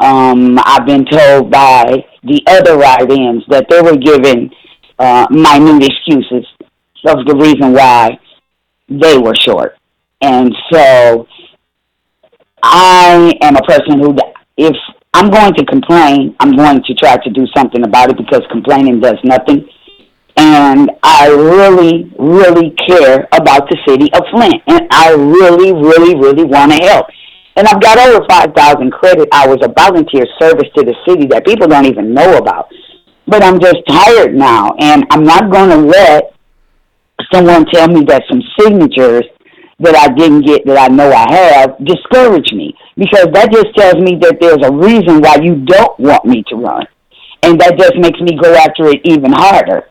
[0.00, 4.50] Um, I've been told by the other write-ins that they were given
[4.98, 6.46] uh, minute excuses
[7.06, 8.18] of the reason why
[8.88, 9.76] they were short.
[10.22, 11.26] And so
[12.62, 14.16] I am a person who,
[14.56, 14.76] if
[15.14, 19.00] I'm going to complain, I'm going to try to do something about it because complaining
[19.00, 19.68] does nothing.
[20.36, 24.62] And I really, really care about the city of Flint.
[24.66, 27.06] And I really, really, really want to help.
[27.56, 31.66] And I've got over 5,000 credit hours of volunteer service to the city that people
[31.66, 32.70] don't even know about.
[33.26, 36.34] But I'm just tired now, and I'm not going to let
[37.32, 39.24] someone tell me that some signatures
[39.80, 43.96] that I didn't get that I know I have discourage me because that just tells
[43.96, 46.86] me that there's a reason why you don't want me to run.
[47.42, 49.88] And that just makes me go after it even harder.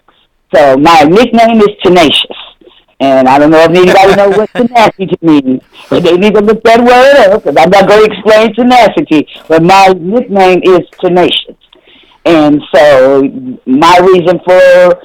[0.54, 2.39] So my nickname is Tenacious.
[3.02, 6.64] And I don't know if anybody knows what tenacity means, but they need to look
[6.64, 9.28] that word up because I'm not going to explain tenacity.
[9.48, 11.56] But my nickname is Tenacious.
[12.26, 13.22] And so
[13.66, 15.02] my reason for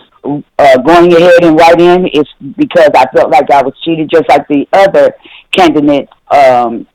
[0.58, 2.26] uh, going ahead and write in is
[2.56, 5.14] because I felt like I was cheated, just like the other
[5.52, 6.86] candidates um,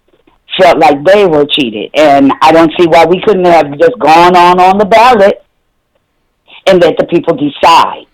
[0.59, 1.91] felt like they were cheated.
[1.95, 5.45] And I don't see why we couldn't have just gone on on the ballot
[6.67, 8.05] and let the people decide.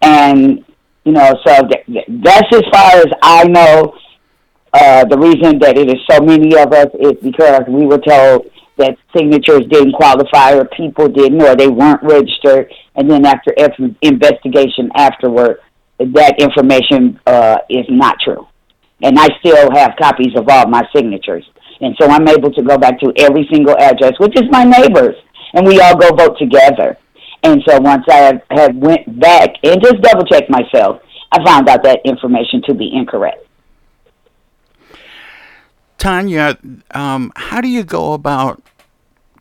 [0.00, 0.64] And
[1.04, 3.94] you know, so th- that's as far as I know.
[4.74, 8.50] Uh, the reason that it is so many of us is because we were told
[8.78, 12.72] that signatures didn't qualify or people didn't or they weren't registered.
[12.94, 15.58] And then after every investigation afterward
[15.98, 18.46] that information uh, is not true.
[19.02, 21.44] And i still have copies of all my signatures.
[21.80, 25.16] And so i'm able to go back to every single address which is my neighbors.
[25.54, 26.96] And we all go vote together
[27.42, 31.00] and so once i have, have went back and just double checked myself
[31.32, 33.46] i found out that information to be incorrect
[36.02, 36.58] Tanya,
[36.90, 38.60] um, how do you go about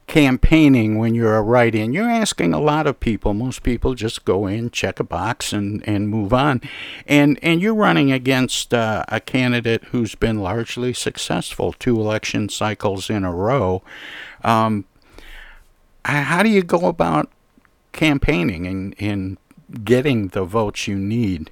[0.06, 1.92] campaigning when you're a write-in?
[1.92, 3.34] You're asking a lot of people.
[3.34, 6.62] Most people just go in, check a box, and, and move on.
[7.08, 13.10] And and you're running against uh, a candidate who's been largely successful two election cycles
[13.10, 13.82] in a row.
[14.44, 14.86] Um,
[16.06, 17.32] how do you go about
[17.92, 19.38] campaigning and, and
[19.84, 21.52] getting the votes you need?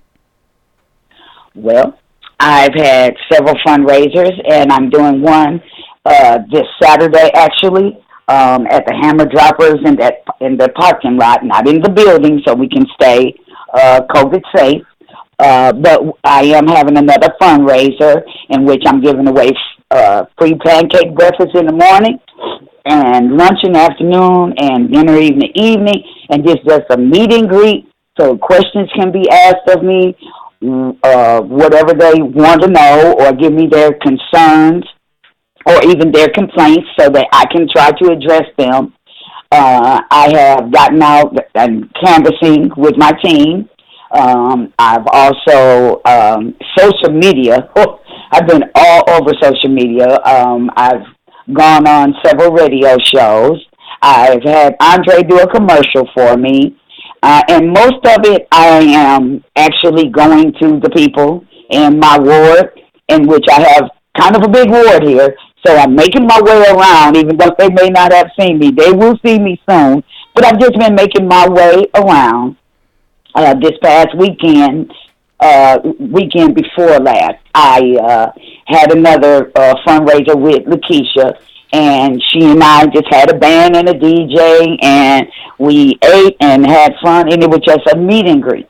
[1.56, 1.98] Well,
[2.40, 5.62] I've had several fundraisers, and I'm doing one
[6.06, 11.44] uh, this Saturday actually um, at the Hammer Droppers in that in the parking lot,
[11.44, 13.36] not in the building, so we can stay
[13.74, 14.84] uh, COVID safe.
[15.40, 19.52] Uh, but I am having another fundraiser in which I'm giving away
[19.90, 22.20] uh, free pancake breakfast in the morning
[22.86, 27.34] and lunch in the afternoon and dinner in the evening, and just just a meet
[27.34, 30.16] and greet so questions can be asked of me
[31.04, 34.84] uh, whatever they want to know or give me their concerns
[35.66, 38.94] or even their complaints so that I can try to address them.
[39.52, 43.70] Uh, I have gotten out and canvassing with my team.
[44.12, 47.70] Um, I've also um, social media.
[48.32, 50.20] I've been all over social media.
[50.24, 51.06] Um, I've
[51.54, 53.66] gone on several radio shows.
[54.02, 56.80] I've had Andre do a commercial for me.
[57.22, 62.80] Uh, and most of it, I am actually going to the people in my ward,
[63.10, 65.36] in which I have kind of a big ward here.
[65.66, 68.72] So I'm making my way around, even though they may not have seen me.
[68.72, 70.04] They will see me soon.
[70.34, 72.56] But I've just been making my way around.
[73.36, 74.92] Uh, this past weekend,
[75.40, 78.32] uh, weekend before last, I uh,
[78.68, 81.40] had another uh, fundraiser with Lakeisha,
[81.72, 85.28] and she and I just had a band and a DJ, and
[85.58, 88.68] we ate and had fun, and it was just a meet and greet.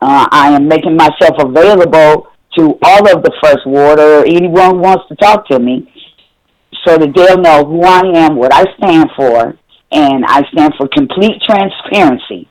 [0.00, 5.04] Uh, I am making myself available to all of the First Ward or anyone wants
[5.08, 5.88] to talk to me
[6.84, 9.56] so that they'll know who I am, what I stand for,
[9.92, 12.48] and I stand for complete transparency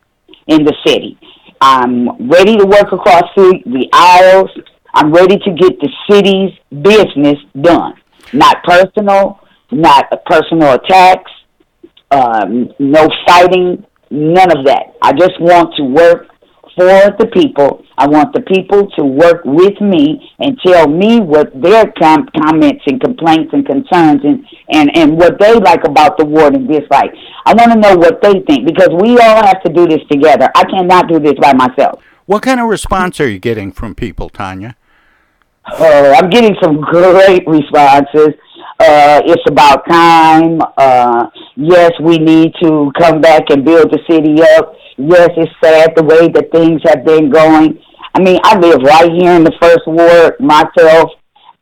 [0.48, 1.20] in the city.
[1.62, 4.50] I'm ready to work across the, aisles.
[4.96, 6.52] I'm ready to get the city's
[6.82, 7.94] business done.
[8.34, 9.40] Not personal,
[9.72, 11.32] not personal attacks,
[12.10, 14.96] um, no fighting, none of that.
[15.04, 16.31] I just want to work
[16.76, 17.84] for the people.
[17.98, 22.84] I want the people to work with me and tell me what their com- comments
[22.88, 27.12] and complaints and concerns and, and, and what they like about the ward and dislike.
[27.46, 30.50] I want to know what they think because we all have to do this together.
[30.56, 32.02] I cannot do this by myself.
[32.26, 34.78] What kind of response are you getting from people, Tanya?
[35.70, 38.34] Oh, I'm getting some great responses.
[38.80, 40.60] Uh, it's about time.
[40.78, 44.74] Uh, yes, we need to come back and build the city up.
[45.04, 47.80] Yes, it's sad the way that things have been going.
[48.14, 51.10] I mean, I live right here in the first ward myself.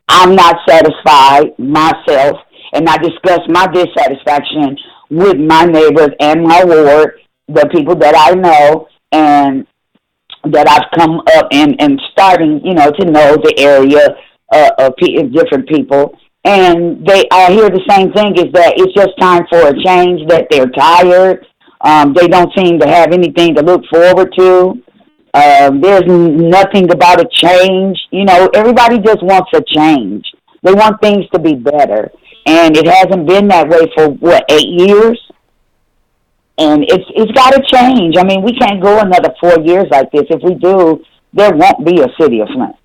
[0.10, 2.38] I'm not satisfied myself,
[2.74, 4.76] and I discuss my dissatisfaction
[5.10, 9.66] with my neighbors and my ward, the people that I know, and
[10.52, 14.18] that I've come up and and starting, you know, to know the area
[14.52, 18.94] uh, of pe- different people, and they I hear the same thing is that it's
[18.94, 20.28] just time for a change.
[20.28, 21.46] That they're tired.
[21.82, 24.84] Um, they don't seem to have anything to look forward to.
[25.34, 27.98] Um, there's nothing about a change.
[28.12, 30.26] You know, everybody just wants a change.
[30.64, 32.12] They want things to be better,
[32.46, 35.20] and it hasn't been that way for what eight years.
[36.58, 38.18] And it's it's got to change.
[38.18, 40.26] I mean, we can't go another four years like this.
[40.30, 41.02] If we do,
[41.32, 42.76] there won't be a city of Flint.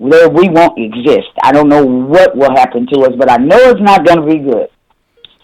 [0.00, 1.28] There we won't exist.
[1.42, 4.26] I don't know what will happen to us, but I know it's not going to
[4.26, 4.68] be good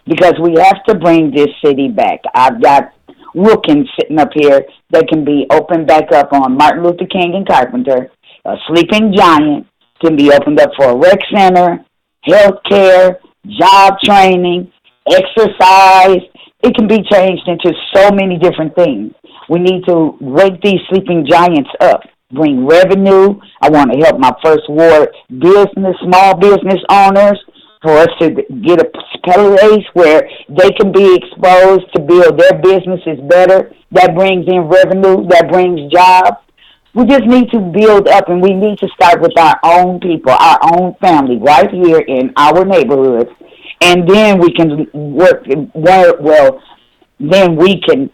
[0.06, 2.20] because we have to bring this city back.
[2.34, 2.92] I've got
[3.34, 7.46] Wilkins sitting up here that can be opened back up on Martin Luther King and
[7.46, 8.10] Carpenter.
[8.44, 9.66] A sleeping giant
[10.00, 11.84] can be opened up for a rec center,
[12.22, 13.18] health care,
[13.58, 14.70] job training,
[15.10, 16.22] exercise.
[16.62, 19.12] It can be changed into so many different things.
[19.48, 22.00] We need to wake these sleeping giants up,
[22.32, 23.38] bring revenue.
[23.60, 27.38] I want to help my first ward business, small business owners
[27.84, 28.30] for us to
[28.62, 28.90] get a
[29.22, 33.72] place where they can be exposed to build their businesses better.
[33.92, 36.38] That brings in revenue, that brings jobs.
[36.94, 40.32] We just need to build up and we need to start with our own people,
[40.32, 43.30] our own family, right here in our neighborhoods.
[43.80, 46.62] And then we can work, well,
[47.20, 48.10] then we can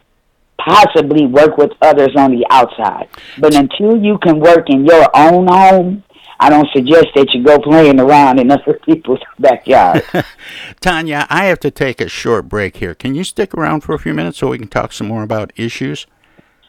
[0.58, 3.08] possibly work with others on the outside.
[3.38, 6.04] But until you can work in your own home,
[6.42, 10.02] I don't suggest that you go playing around in other people's backyard.
[10.80, 12.94] Tanya, I have to take a short break here.
[12.94, 15.52] Can you stick around for a few minutes so we can talk some more about
[15.54, 16.06] issues?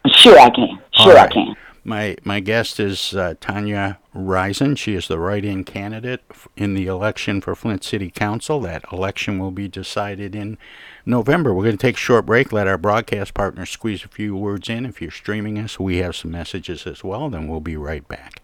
[0.06, 0.78] Sure, I can.
[0.92, 1.30] Sure, right.
[1.30, 1.56] I can.
[1.84, 4.76] My my guest is uh, Tanya Risen.
[4.76, 6.20] She is the write-in candidate
[6.56, 8.60] in the election for Flint City Council.
[8.60, 10.58] That election will be decided in
[11.06, 11.54] November.
[11.54, 14.68] We're going to take a short break, let our broadcast partner squeeze a few words
[14.68, 14.84] in.
[14.84, 17.30] If you're streaming us, we have some messages as well.
[17.30, 18.41] Then we'll be right back.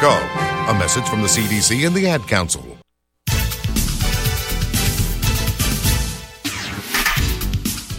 [0.00, 0.70] coronavirus.gov.
[0.70, 2.83] A message from the CDC and the Ad Council.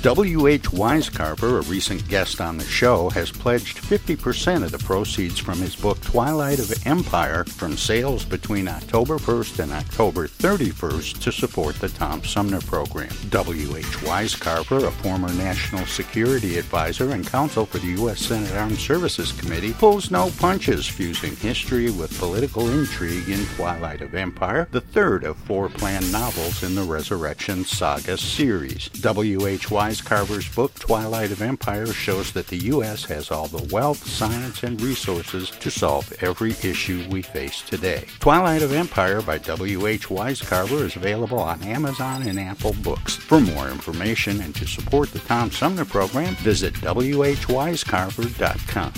[0.06, 0.70] W.H.
[0.70, 5.76] Wisecarver, a recent guest on the show, has pledged 50% of the proceeds from his
[5.76, 11.90] book Twilight of Empire from sales between October 1st and October 31st to support the
[11.90, 13.10] Tom Sumner program.
[13.32, 13.84] W.H.
[14.06, 18.20] Wisecarver, a former national security advisor and counsel for the U.S.
[18.20, 24.14] Senate Armed Services Committee, pulls no punches, fusing history with political intrigue in Twilight of
[24.14, 28.90] Empire, the third of four planned novels in the Resurrection Saga series.
[28.90, 29.72] W.H.
[29.96, 33.06] Wisecarver's book, Twilight of Empire, shows that the U.S.
[33.06, 38.04] has all the wealth, science, and resources to solve every issue we face today.
[38.20, 40.10] Twilight of Empire by W.H.
[40.10, 43.16] Wisecarver is available on Amazon and Apple Books.
[43.16, 48.94] For more information and to support the Tom Sumner program, visit WHWisecarver.com.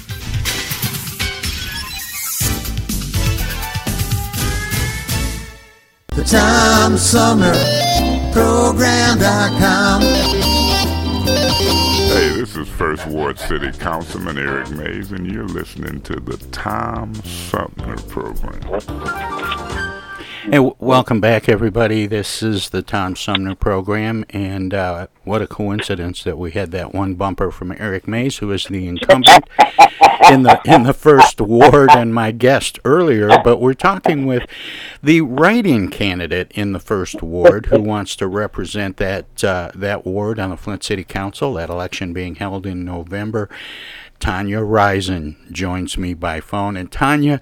[6.15, 7.97] The Tom Sumner
[8.37, 10.46] Program.com.
[12.57, 19.86] Is First Ward City Councilman Eric Mays, and you're listening to the Tom Sumner Program.
[20.47, 22.07] Hey, w- welcome back, everybody.
[22.07, 26.93] This is the Tom Sumner program, and uh, what a coincidence that we had that
[26.93, 29.43] one bumper from Eric Mays, who is the incumbent
[30.31, 33.27] in the in the first ward, and my guest earlier.
[33.43, 34.49] But we're talking with
[35.03, 40.39] the writing candidate in the first ward, who wants to represent that uh, that ward
[40.39, 41.55] on the Flint City Council.
[41.55, 43.49] That election being held in November.
[44.19, 46.75] Tanya Risen joins me by phone.
[46.75, 47.39] And Tanya,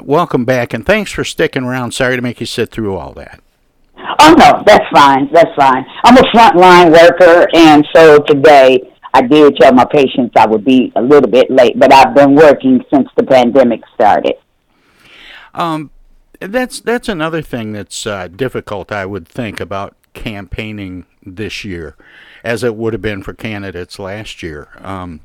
[0.00, 1.92] welcome back, and thanks for sticking around.
[1.92, 3.40] Sorry to make you sit through all that.
[4.20, 5.30] Oh no, that's fine.
[5.32, 5.84] That's fine.
[6.04, 8.80] I'm a frontline worker, and so today
[9.14, 12.34] I did tell my patients I would be a little bit late, but I've been
[12.34, 14.34] working since the pandemic started.
[15.54, 15.90] Um,
[16.40, 21.96] that's that's another thing that's uh, difficult, I would think, about campaigning this year,
[22.42, 24.68] as it would have been for candidates last year.
[24.78, 25.20] Um,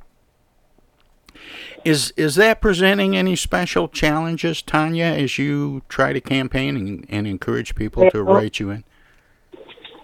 [1.86, 7.28] is is that presenting any special challenges, Tanya, as you try to campaign and, and
[7.28, 8.84] encourage people to write you in?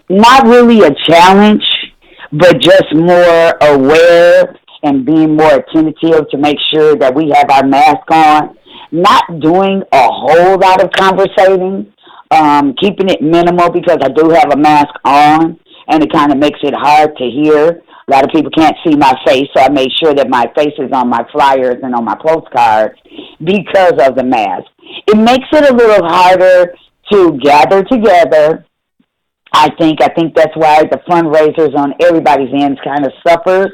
[0.08, 1.64] Not really a challenge,
[2.32, 7.66] but just more aware and being more attentive to make sure that we have our
[7.66, 8.56] mask on.
[8.92, 11.92] Not doing a whole lot of conversating,
[12.30, 15.58] um, keeping it minimal because I do have a mask on,
[15.88, 17.82] and it kind of makes it hard to hear.
[18.06, 20.74] A lot of people can't see my face, so I made sure that my face
[20.78, 22.98] is on my flyers and on my postcards
[23.42, 24.66] because of the mask.
[25.08, 26.74] It makes it a little harder
[27.12, 28.66] to gather together.
[29.54, 33.72] I think I think that's why the fundraisers on everybody's ends kind of suffers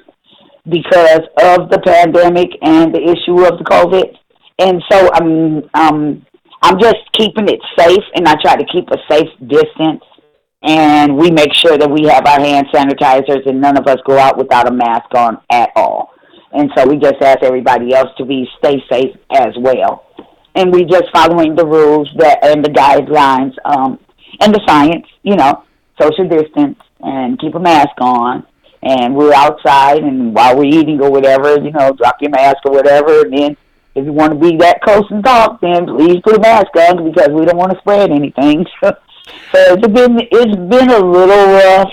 [0.69, 4.15] because of the pandemic and the issue of the COVID.
[4.61, 6.27] And so I'm um
[6.63, 10.05] I'm just keeping it safe and I try to keep a safe distance
[10.63, 14.19] and we make sure that we have our hand sanitizers and none of us go
[14.19, 16.13] out without a mask on at all.
[16.53, 20.07] And so we just ask everybody else to be stay safe as well.
[20.55, 23.99] and we just following the rules that and the guidelines um,
[24.41, 25.07] and the science.
[25.23, 25.65] You know,
[26.01, 28.47] social distance and keep a mask on.
[28.83, 32.73] And we're outside, and while we're eating or whatever, you know, drop your mask or
[32.73, 33.23] whatever.
[33.23, 33.57] And then,
[33.95, 37.05] if you want to be that close and talk, then please put a mask on
[37.05, 38.65] because we don't want to spread anything.
[39.53, 41.91] so it's been it's been a little rough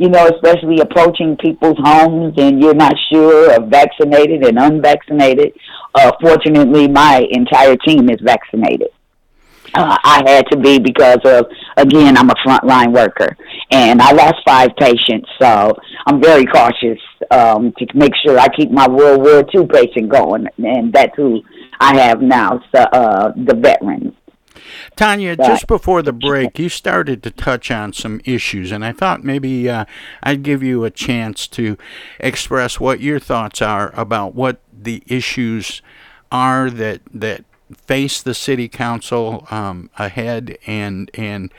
[0.00, 5.52] you know, especially approaching people's homes and you're not sure of vaccinated and unvaccinated.
[5.94, 8.88] Uh, fortunately, my entire team is vaccinated.
[9.74, 11.44] Uh, I had to be because of,
[11.76, 13.36] again, I'm a frontline worker
[13.70, 15.76] and I lost five patients, so
[16.06, 16.98] I'm very cautious
[17.30, 21.42] um, to make sure I keep my World War II patient going, and that's who
[21.78, 24.14] I have now, so, uh, the veterans.
[25.00, 29.24] Tanya, just before the break, you started to touch on some issues, and I thought
[29.24, 29.86] maybe uh,
[30.22, 31.78] I'd give you a chance to
[32.18, 35.80] express what your thoughts are about what the issues
[36.30, 41.50] are that that face the city council um, ahead, and and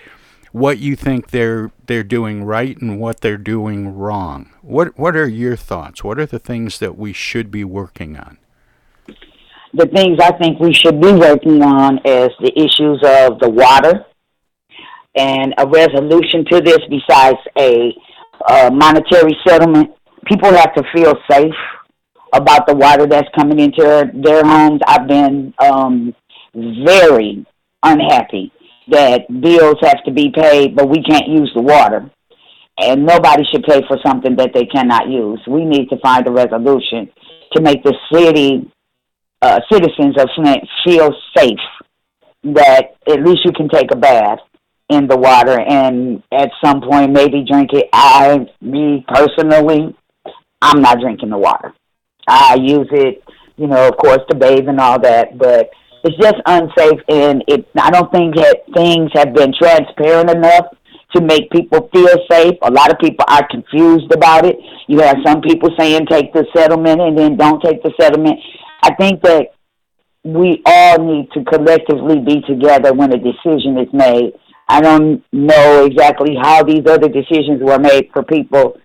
[0.51, 4.51] what you think they're they're doing right and what they're doing wrong.
[4.61, 6.03] What what are your thoughts?
[6.03, 8.37] What are the things that we should be working on?
[9.73, 14.05] The things I think we should be working on is the issues of the water
[15.15, 17.93] and a resolution to this besides a,
[18.49, 19.91] a monetary settlement.
[20.25, 21.53] People have to feel safe
[22.33, 24.81] about the water that's coming into their homes.
[24.87, 26.15] I've been um,
[26.53, 27.45] very
[27.83, 28.51] unhappy
[28.89, 32.09] that bills have to be paid, but we can't use the water.
[32.77, 35.41] And nobody should pay for something that they cannot use.
[35.47, 37.09] We need to find a resolution
[37.53, 38.71] to make the city
[39.41, 41.59] uh, citizens of Flint feel safe
[42.43, 44.39] that at least you can take a bath
[44.89, 47.87] in the water and at some point maybe drink it.
[47.93, 49.95] I, me personally,
[50.61, 51.73] I'm not drinking the water.
[52.27, 53.23] I use it,
[53.57, 55.69] you know, of course, to bathe and all that, but
[56.03, 57.67] it's just unsafe and it.
[57.79, 60.65] I don't think that things have been transparent enough
[61.15, 62.55] to make people feel safe.
[62.61, 64.57] A lot of people are confused about it.
[64.87, 68.39] You have some people saying take the settlement and then don't take the settlement.
[68.83, 69.47] I think that
[70.23, 74.33] we all need to collectively be together when a decision is made.
[74.67, 78.79] I don't know exactly how these other decisions were made for people,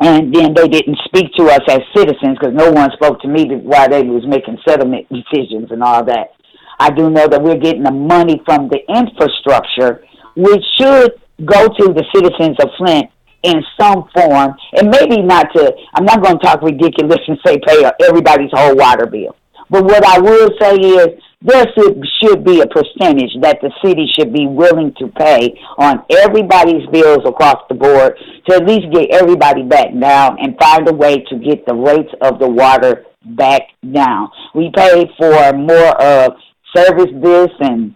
[0.00, 3.46] and then they didn't speak to us as citizens because no one spoke to me
[3.62, 6.32] while they was making settlement decisions and all that.
[6.78, 10.04] I do know that we're getting the money from the infrastructure,
[10.36, 11.12] which should
[11.44, 13.10] go to the citizens of Flint
[13.44, 17.58] in some form, and maybe not to, I'm not going to talk ridiculous and say
[17.66, 19.36] pay everybody's whole water bill.
[19.70, 21.08] But what I will say is
[21.42, 26.86] there should, be a percentage that the city should be willing to pay on everybody's
[26.90, 28.16] bills across the board
[28.48, 32.10] to at least get everybody back down and find a way to get the rates
[32.22, 34.30] of the water back down.
[34.54, 36.32] We pay for more of
[36.74, 37.94] service this and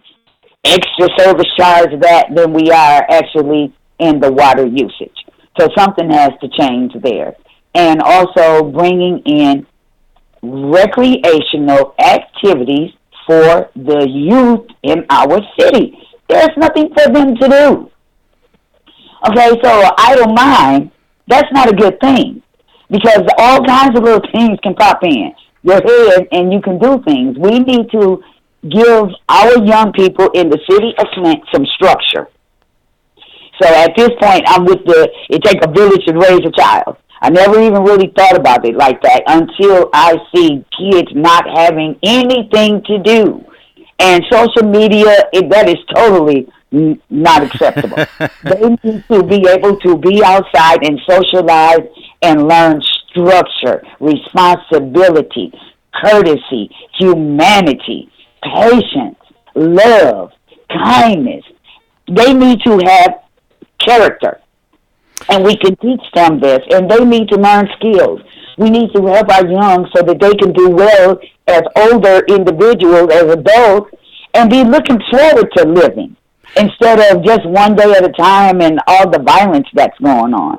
[0.63, 5.25] extra service charge that than we are actually in the water usage.
[5.59, 7.35] So something has to change there.
[7.75, 9.67] And also bringing in
[10.41, 12.91] recreational activities
[13.27, 15.97] for the youth in our city.
[16.29, 17.91] There's nothing for them to do.
[19.27, 20.91] Okay, so idle mind,
[21.27, 22.41] that's not a good thing
[22.89, 27.03] because all kinds of little things can pop in your head and you can do
[27.03, 27.37] things.
[27.37, 28.23] We need to
[28.67, 32.29] give our young people in the city of Flint some structure.
[33.61, 36.97] So at this point, I'm with the it takes a village to raise a child.
[37.21, 41.99] I never even really thought about it like that until I see kids not having
[42.01, 43.45] anything to do.
[43.99, 47.97] And social media, it, that is totally n- not acceptable.
[48.43, 51.85] they need to be able to be outside and socialize
[52.21, 55.51] and learn structure, responsibility,
[56.01, 58.09] courtesy, humanity,
[58.41, 59.17] patience,
[59.55, 60.31] love,
[60.69, 61.43] kindness.
[62.07, 63.19] They need to have
[63.89, 64.39] character.
[65.29, 68.21] And we can teach them this, and they need to learn skills.
[68.57, 73.09] We need to help our young so that they can do well as older individuals,
[73.11, 73.91] as adults,
[74.33, 76.15] and be looking forward to living
[76.55, 80.57] instead of just one day at a time and all the violence that's going on.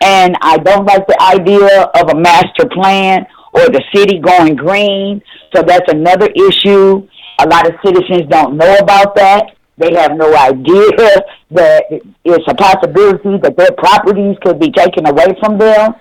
[0.00, 5.22] And I don't like the idea of a master plan or the city going green.
[5.54, 7.06] So that's another issue.
[7.38, 9.56] A lot of citizens don't know about that.
[9.80, 10.90] They have no idea
[11.52, 11.84] that
[12.24, 15.94] it's a possibility that their properties could be taken away from them.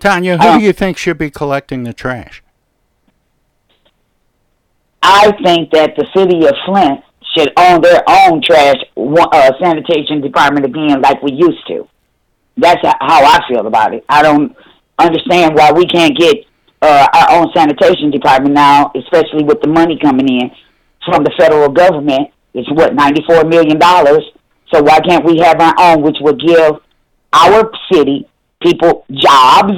[0.00, 2.42] Tanya, who um, do you think should be collecting the trash?
[5.02, 7.00] I think that the city of Flint
[7.36, 11.86] should own their own trash uh, sanitation department again, like we used to.
[12.56, 14.04] That's how I feel about it.
[14.08, 14.56] I don't
[14.98, 16.36] understand why we can't get
[16.80, 20.50] uh, our own sanitation department now, especially with the money coming in
[21.04, 22.30] from the federal government.
[22.56, 24.24] It's what ninety-four million dollars.
[24.72, 26.72] So why can't we have our own, which would give
[27.32, 28.26] our city
[28.62, 29.74] people jobs?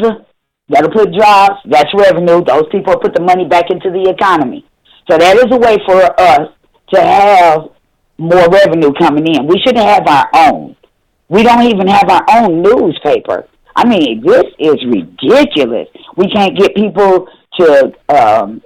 [0.70, 1.57] That'll put jobs.
[1.64, 2.45] That's revenue.
[2.45, 4.64] Those people put the money back into the economy.
[5.11, 6.49] So that is a way for us
[6.95, 7.61] to have
[8.18, 9.47] more revenue coming in.
[9.47, 10.76] We shouldn't have our own.
[11.29, 13.47] We don't even have our own newspaper.
[13.76, 15.89] I mean, this is ridiculous.
[16.16, 18.62] We can't get people to um,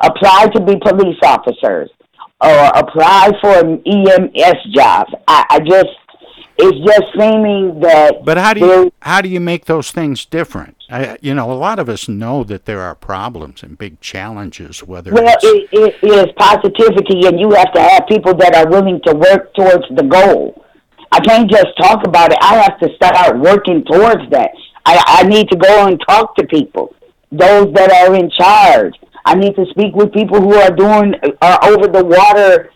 [0.00, 1.90] apply to be police officers
[2.40, 5.08] or apply for an EMS job.
[5.28, 5.88] I, I just,
[6.56, 8.24] it's just seeming that.
[8.24, 10.76] But how do you how do you make those things different?
[10.90, 14.82] I, you know, a lot of us know that there are problems and big challenges.
[14.82, 19.00] Whether well, it, it is positivity, and you have to have people that are willing
[19.06, 20.64] to work towards the goal.
[21.12, 22.38] I can't just talk about it.
[22.40, 24.50] I have to start out working towards that.
[24.86, 26.94] I, I need to go and talk to people,
[27.32, 28.94] those that are in charge.
[29.24, 32.70] I need to speak with people who are doing uh, over the water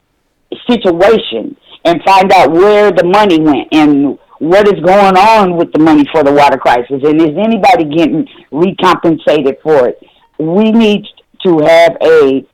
[0.69, 5.79] situation and find out where the money went and what is going on with the
[5.79, 9.99] money for the water crisis and is anybody getting recompensated for it.
[10.39, 11.07] We need
[11.45, 12.45] to have a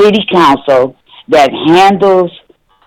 [0.00, 0.96] city council
[1.28, 2.30] that handles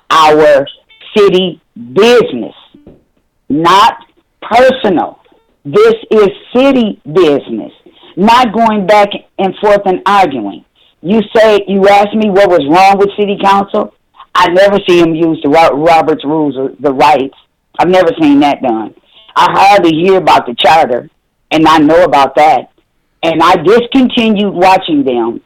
[0.09, 0.67] our
[1.15, 1.61] city
[1.93, 2.55] business,
[3.49, 3.97] not
[4.41, 5.19] personal.
[5.65, 7.71] This is city business,
[8.17, 10.65] not going back and forth and arguing.
[11.01, 13.93] You say, you asked me what was wrong with city council.
[14.33, 17.35] I never see him use the Robert's rules or the rights.
[17.79, 18.95] I've never seen that done.
[19.35, 21.09] I hardly hear about the charter,
[21.51, 22.71] and I know about that.
[23.21, 25.41] And I discontinued watching them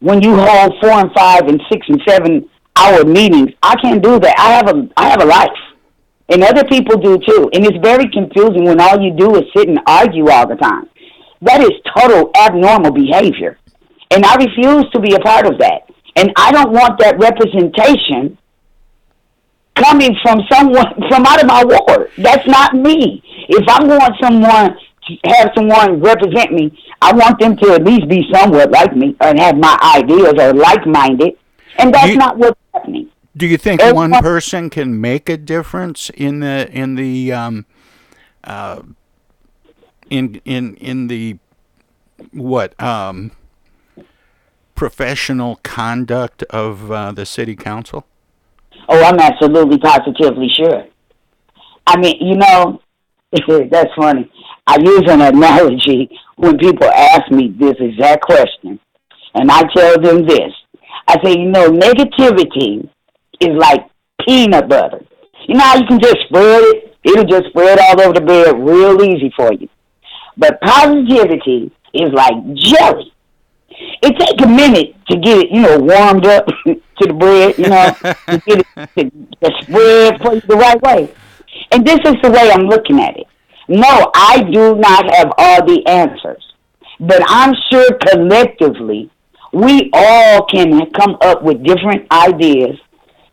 [0.00, 3.50] when you hold four and five and six and seven hour meetings.
[3.62, 4.34] I can't do that.
[4.38, 5.48] I have a I have a life,
[6.28, 7.50] and other people do too.
[7.54, 10.88] And it's very confusing when all you do is sit and argue all the time.
[11.42, 13.58] That is total abnormal behavior,
[14.10, 15.90] and I refuse to be a part of that.
[16.16, 18.36] And I don't want that representation
[19.76, 22.10] coming from someone from out of my ward.
[22.18, 23.22] That's not me.
[23.48, 24.76] If I want someone
[25.06, 29.16] to have someone represent me, I want them to at least be somewhat like me
[29.20, 31.36] and have my ideas or like minded.
[31.78, 33.10] And that's you, not what's happening.
[33.36, 37.66] Do you think Everyone, one person can make a difference in the in the um,
[38.44, 38.82] uh,
[40.10, 41.38] in in in the
[42.32, 43.30] what um,
[44.74, 48.06] professional conduct of uh, the city council?
[48.88, 50.84] Oh, I'm absolutely positively sure.
[51.86, 52.80] I mean, you know,
[53.70, 54.30] that's funny.
[54.66, 58.78] I use an analogy when people ask me this exact question,
[59.34, 60.52] and I tell them this.
[61.08, 62.88] I say, you know, negativity
[63.40, 63.80] is like
[64.26, 65.00] peanut butter.
[65.48, 66.96] You know how you can just spread it?
[67.02, 69.68] It'll just spread all over the bed real easy for you.
[70.40, 73.12] But positivity is like jelly
[74.02, 77.68] it takes a minute to get it, you know, warmed up to the bread, you
[77.68, 77.94] know,
[78.28, 78.66] to get it
[78.96, 81.12] to, to spread for you the right way.
[81.72, 83.26] And this is the way I'm looking at it.
[83.68, 86.52] No, I do not have all the answers,
[86.98, 89.10] but I'm sure collectively
[89.52, 92.78] we all can come up with different ideas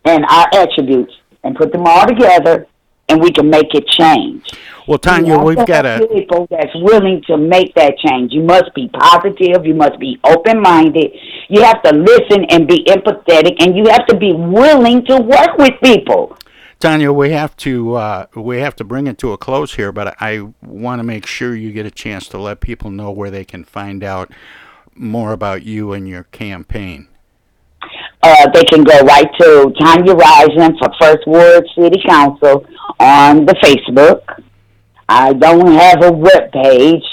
[0.06, 2.68] and our attributes and put them all together
[3.10, 4.46] and we can make it change.
[4.88, 8.32] Well, Tanya, we've got a people that's willing to make that change.
[8.32, 9.66] You must be positive.
[9.66, 11.12] You must be open-minded.
[11.50, 15.58] You have to listen and be empathetic, and you have to be willing to work
[15.58, 16.38] with people.
[16.80, 20.16] Tanya, we have to uh, we have to bring it to a close here, but
[20.22, 23.44] I want to make sure you get a chance to let people know where they
[23.44, 24.32] can find out
[24.96, 27.10] more about you and your campaign.
[28.24, 32.66] Uh, they can go right to Tanya Rising for First Ward City Council
[33.00, 34.22] on the Facebook.
[35.10, 37.04] I don't have a web page,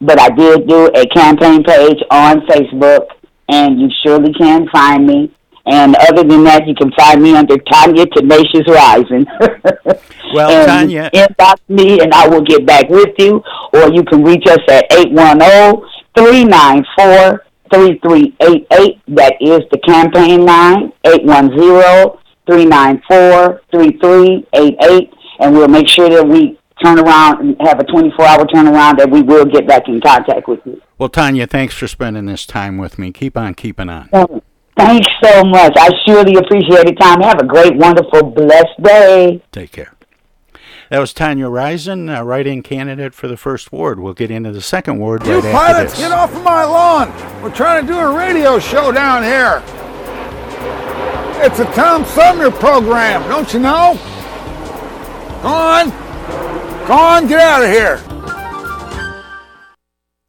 [0.00, 3.08] but I did do a campaign page on Facebook,
[3.48, 5.32] and you surely can find me.
[5.66, 9.26] And other than that, you can find me under Tanya Tenacious Rising.
[10.32, 11.10] well, and Tanya.
[11.12, 14.86] Inbox me, and I will get back with you, or you can reach us at
[14.92, 15.82] 810
[16.16, 19.00] 394 3388.
[19.08, 25.12] That is the campaign line, 810 394 3388.
[25.40, 29.10] And we'll make sure that we turn around and have a 24 hour turnaround that
[29.10, 30.80] we will get back in contact with you.
[30.98, 33.12] Well, Tanya, thanks for spending this time with me.
[33.12, 34.08] Keep on keeping on.
[34.76, 35.72] Thanks so much.
[35.76, 37.22] I surely appreciate it, Tom.
[37.22, 39.42] Have a great, wonderful, blessed day.
[39.52, 39.94] Take care.
[40.90, 43.98] That was Tanya Risen, a write-in candidate for the first ward.
[43.98, 47.10] We'll get into the second ward you right pilots, after get off of my lawn!
[47.42, 49.62] We're trying to do a radio show down here.
[51.44, 53.98] It's a Tom Sumner program, don't you know?
[55.42, 56.05] Go on.
[56.86, 58.15] Go on, get out of here.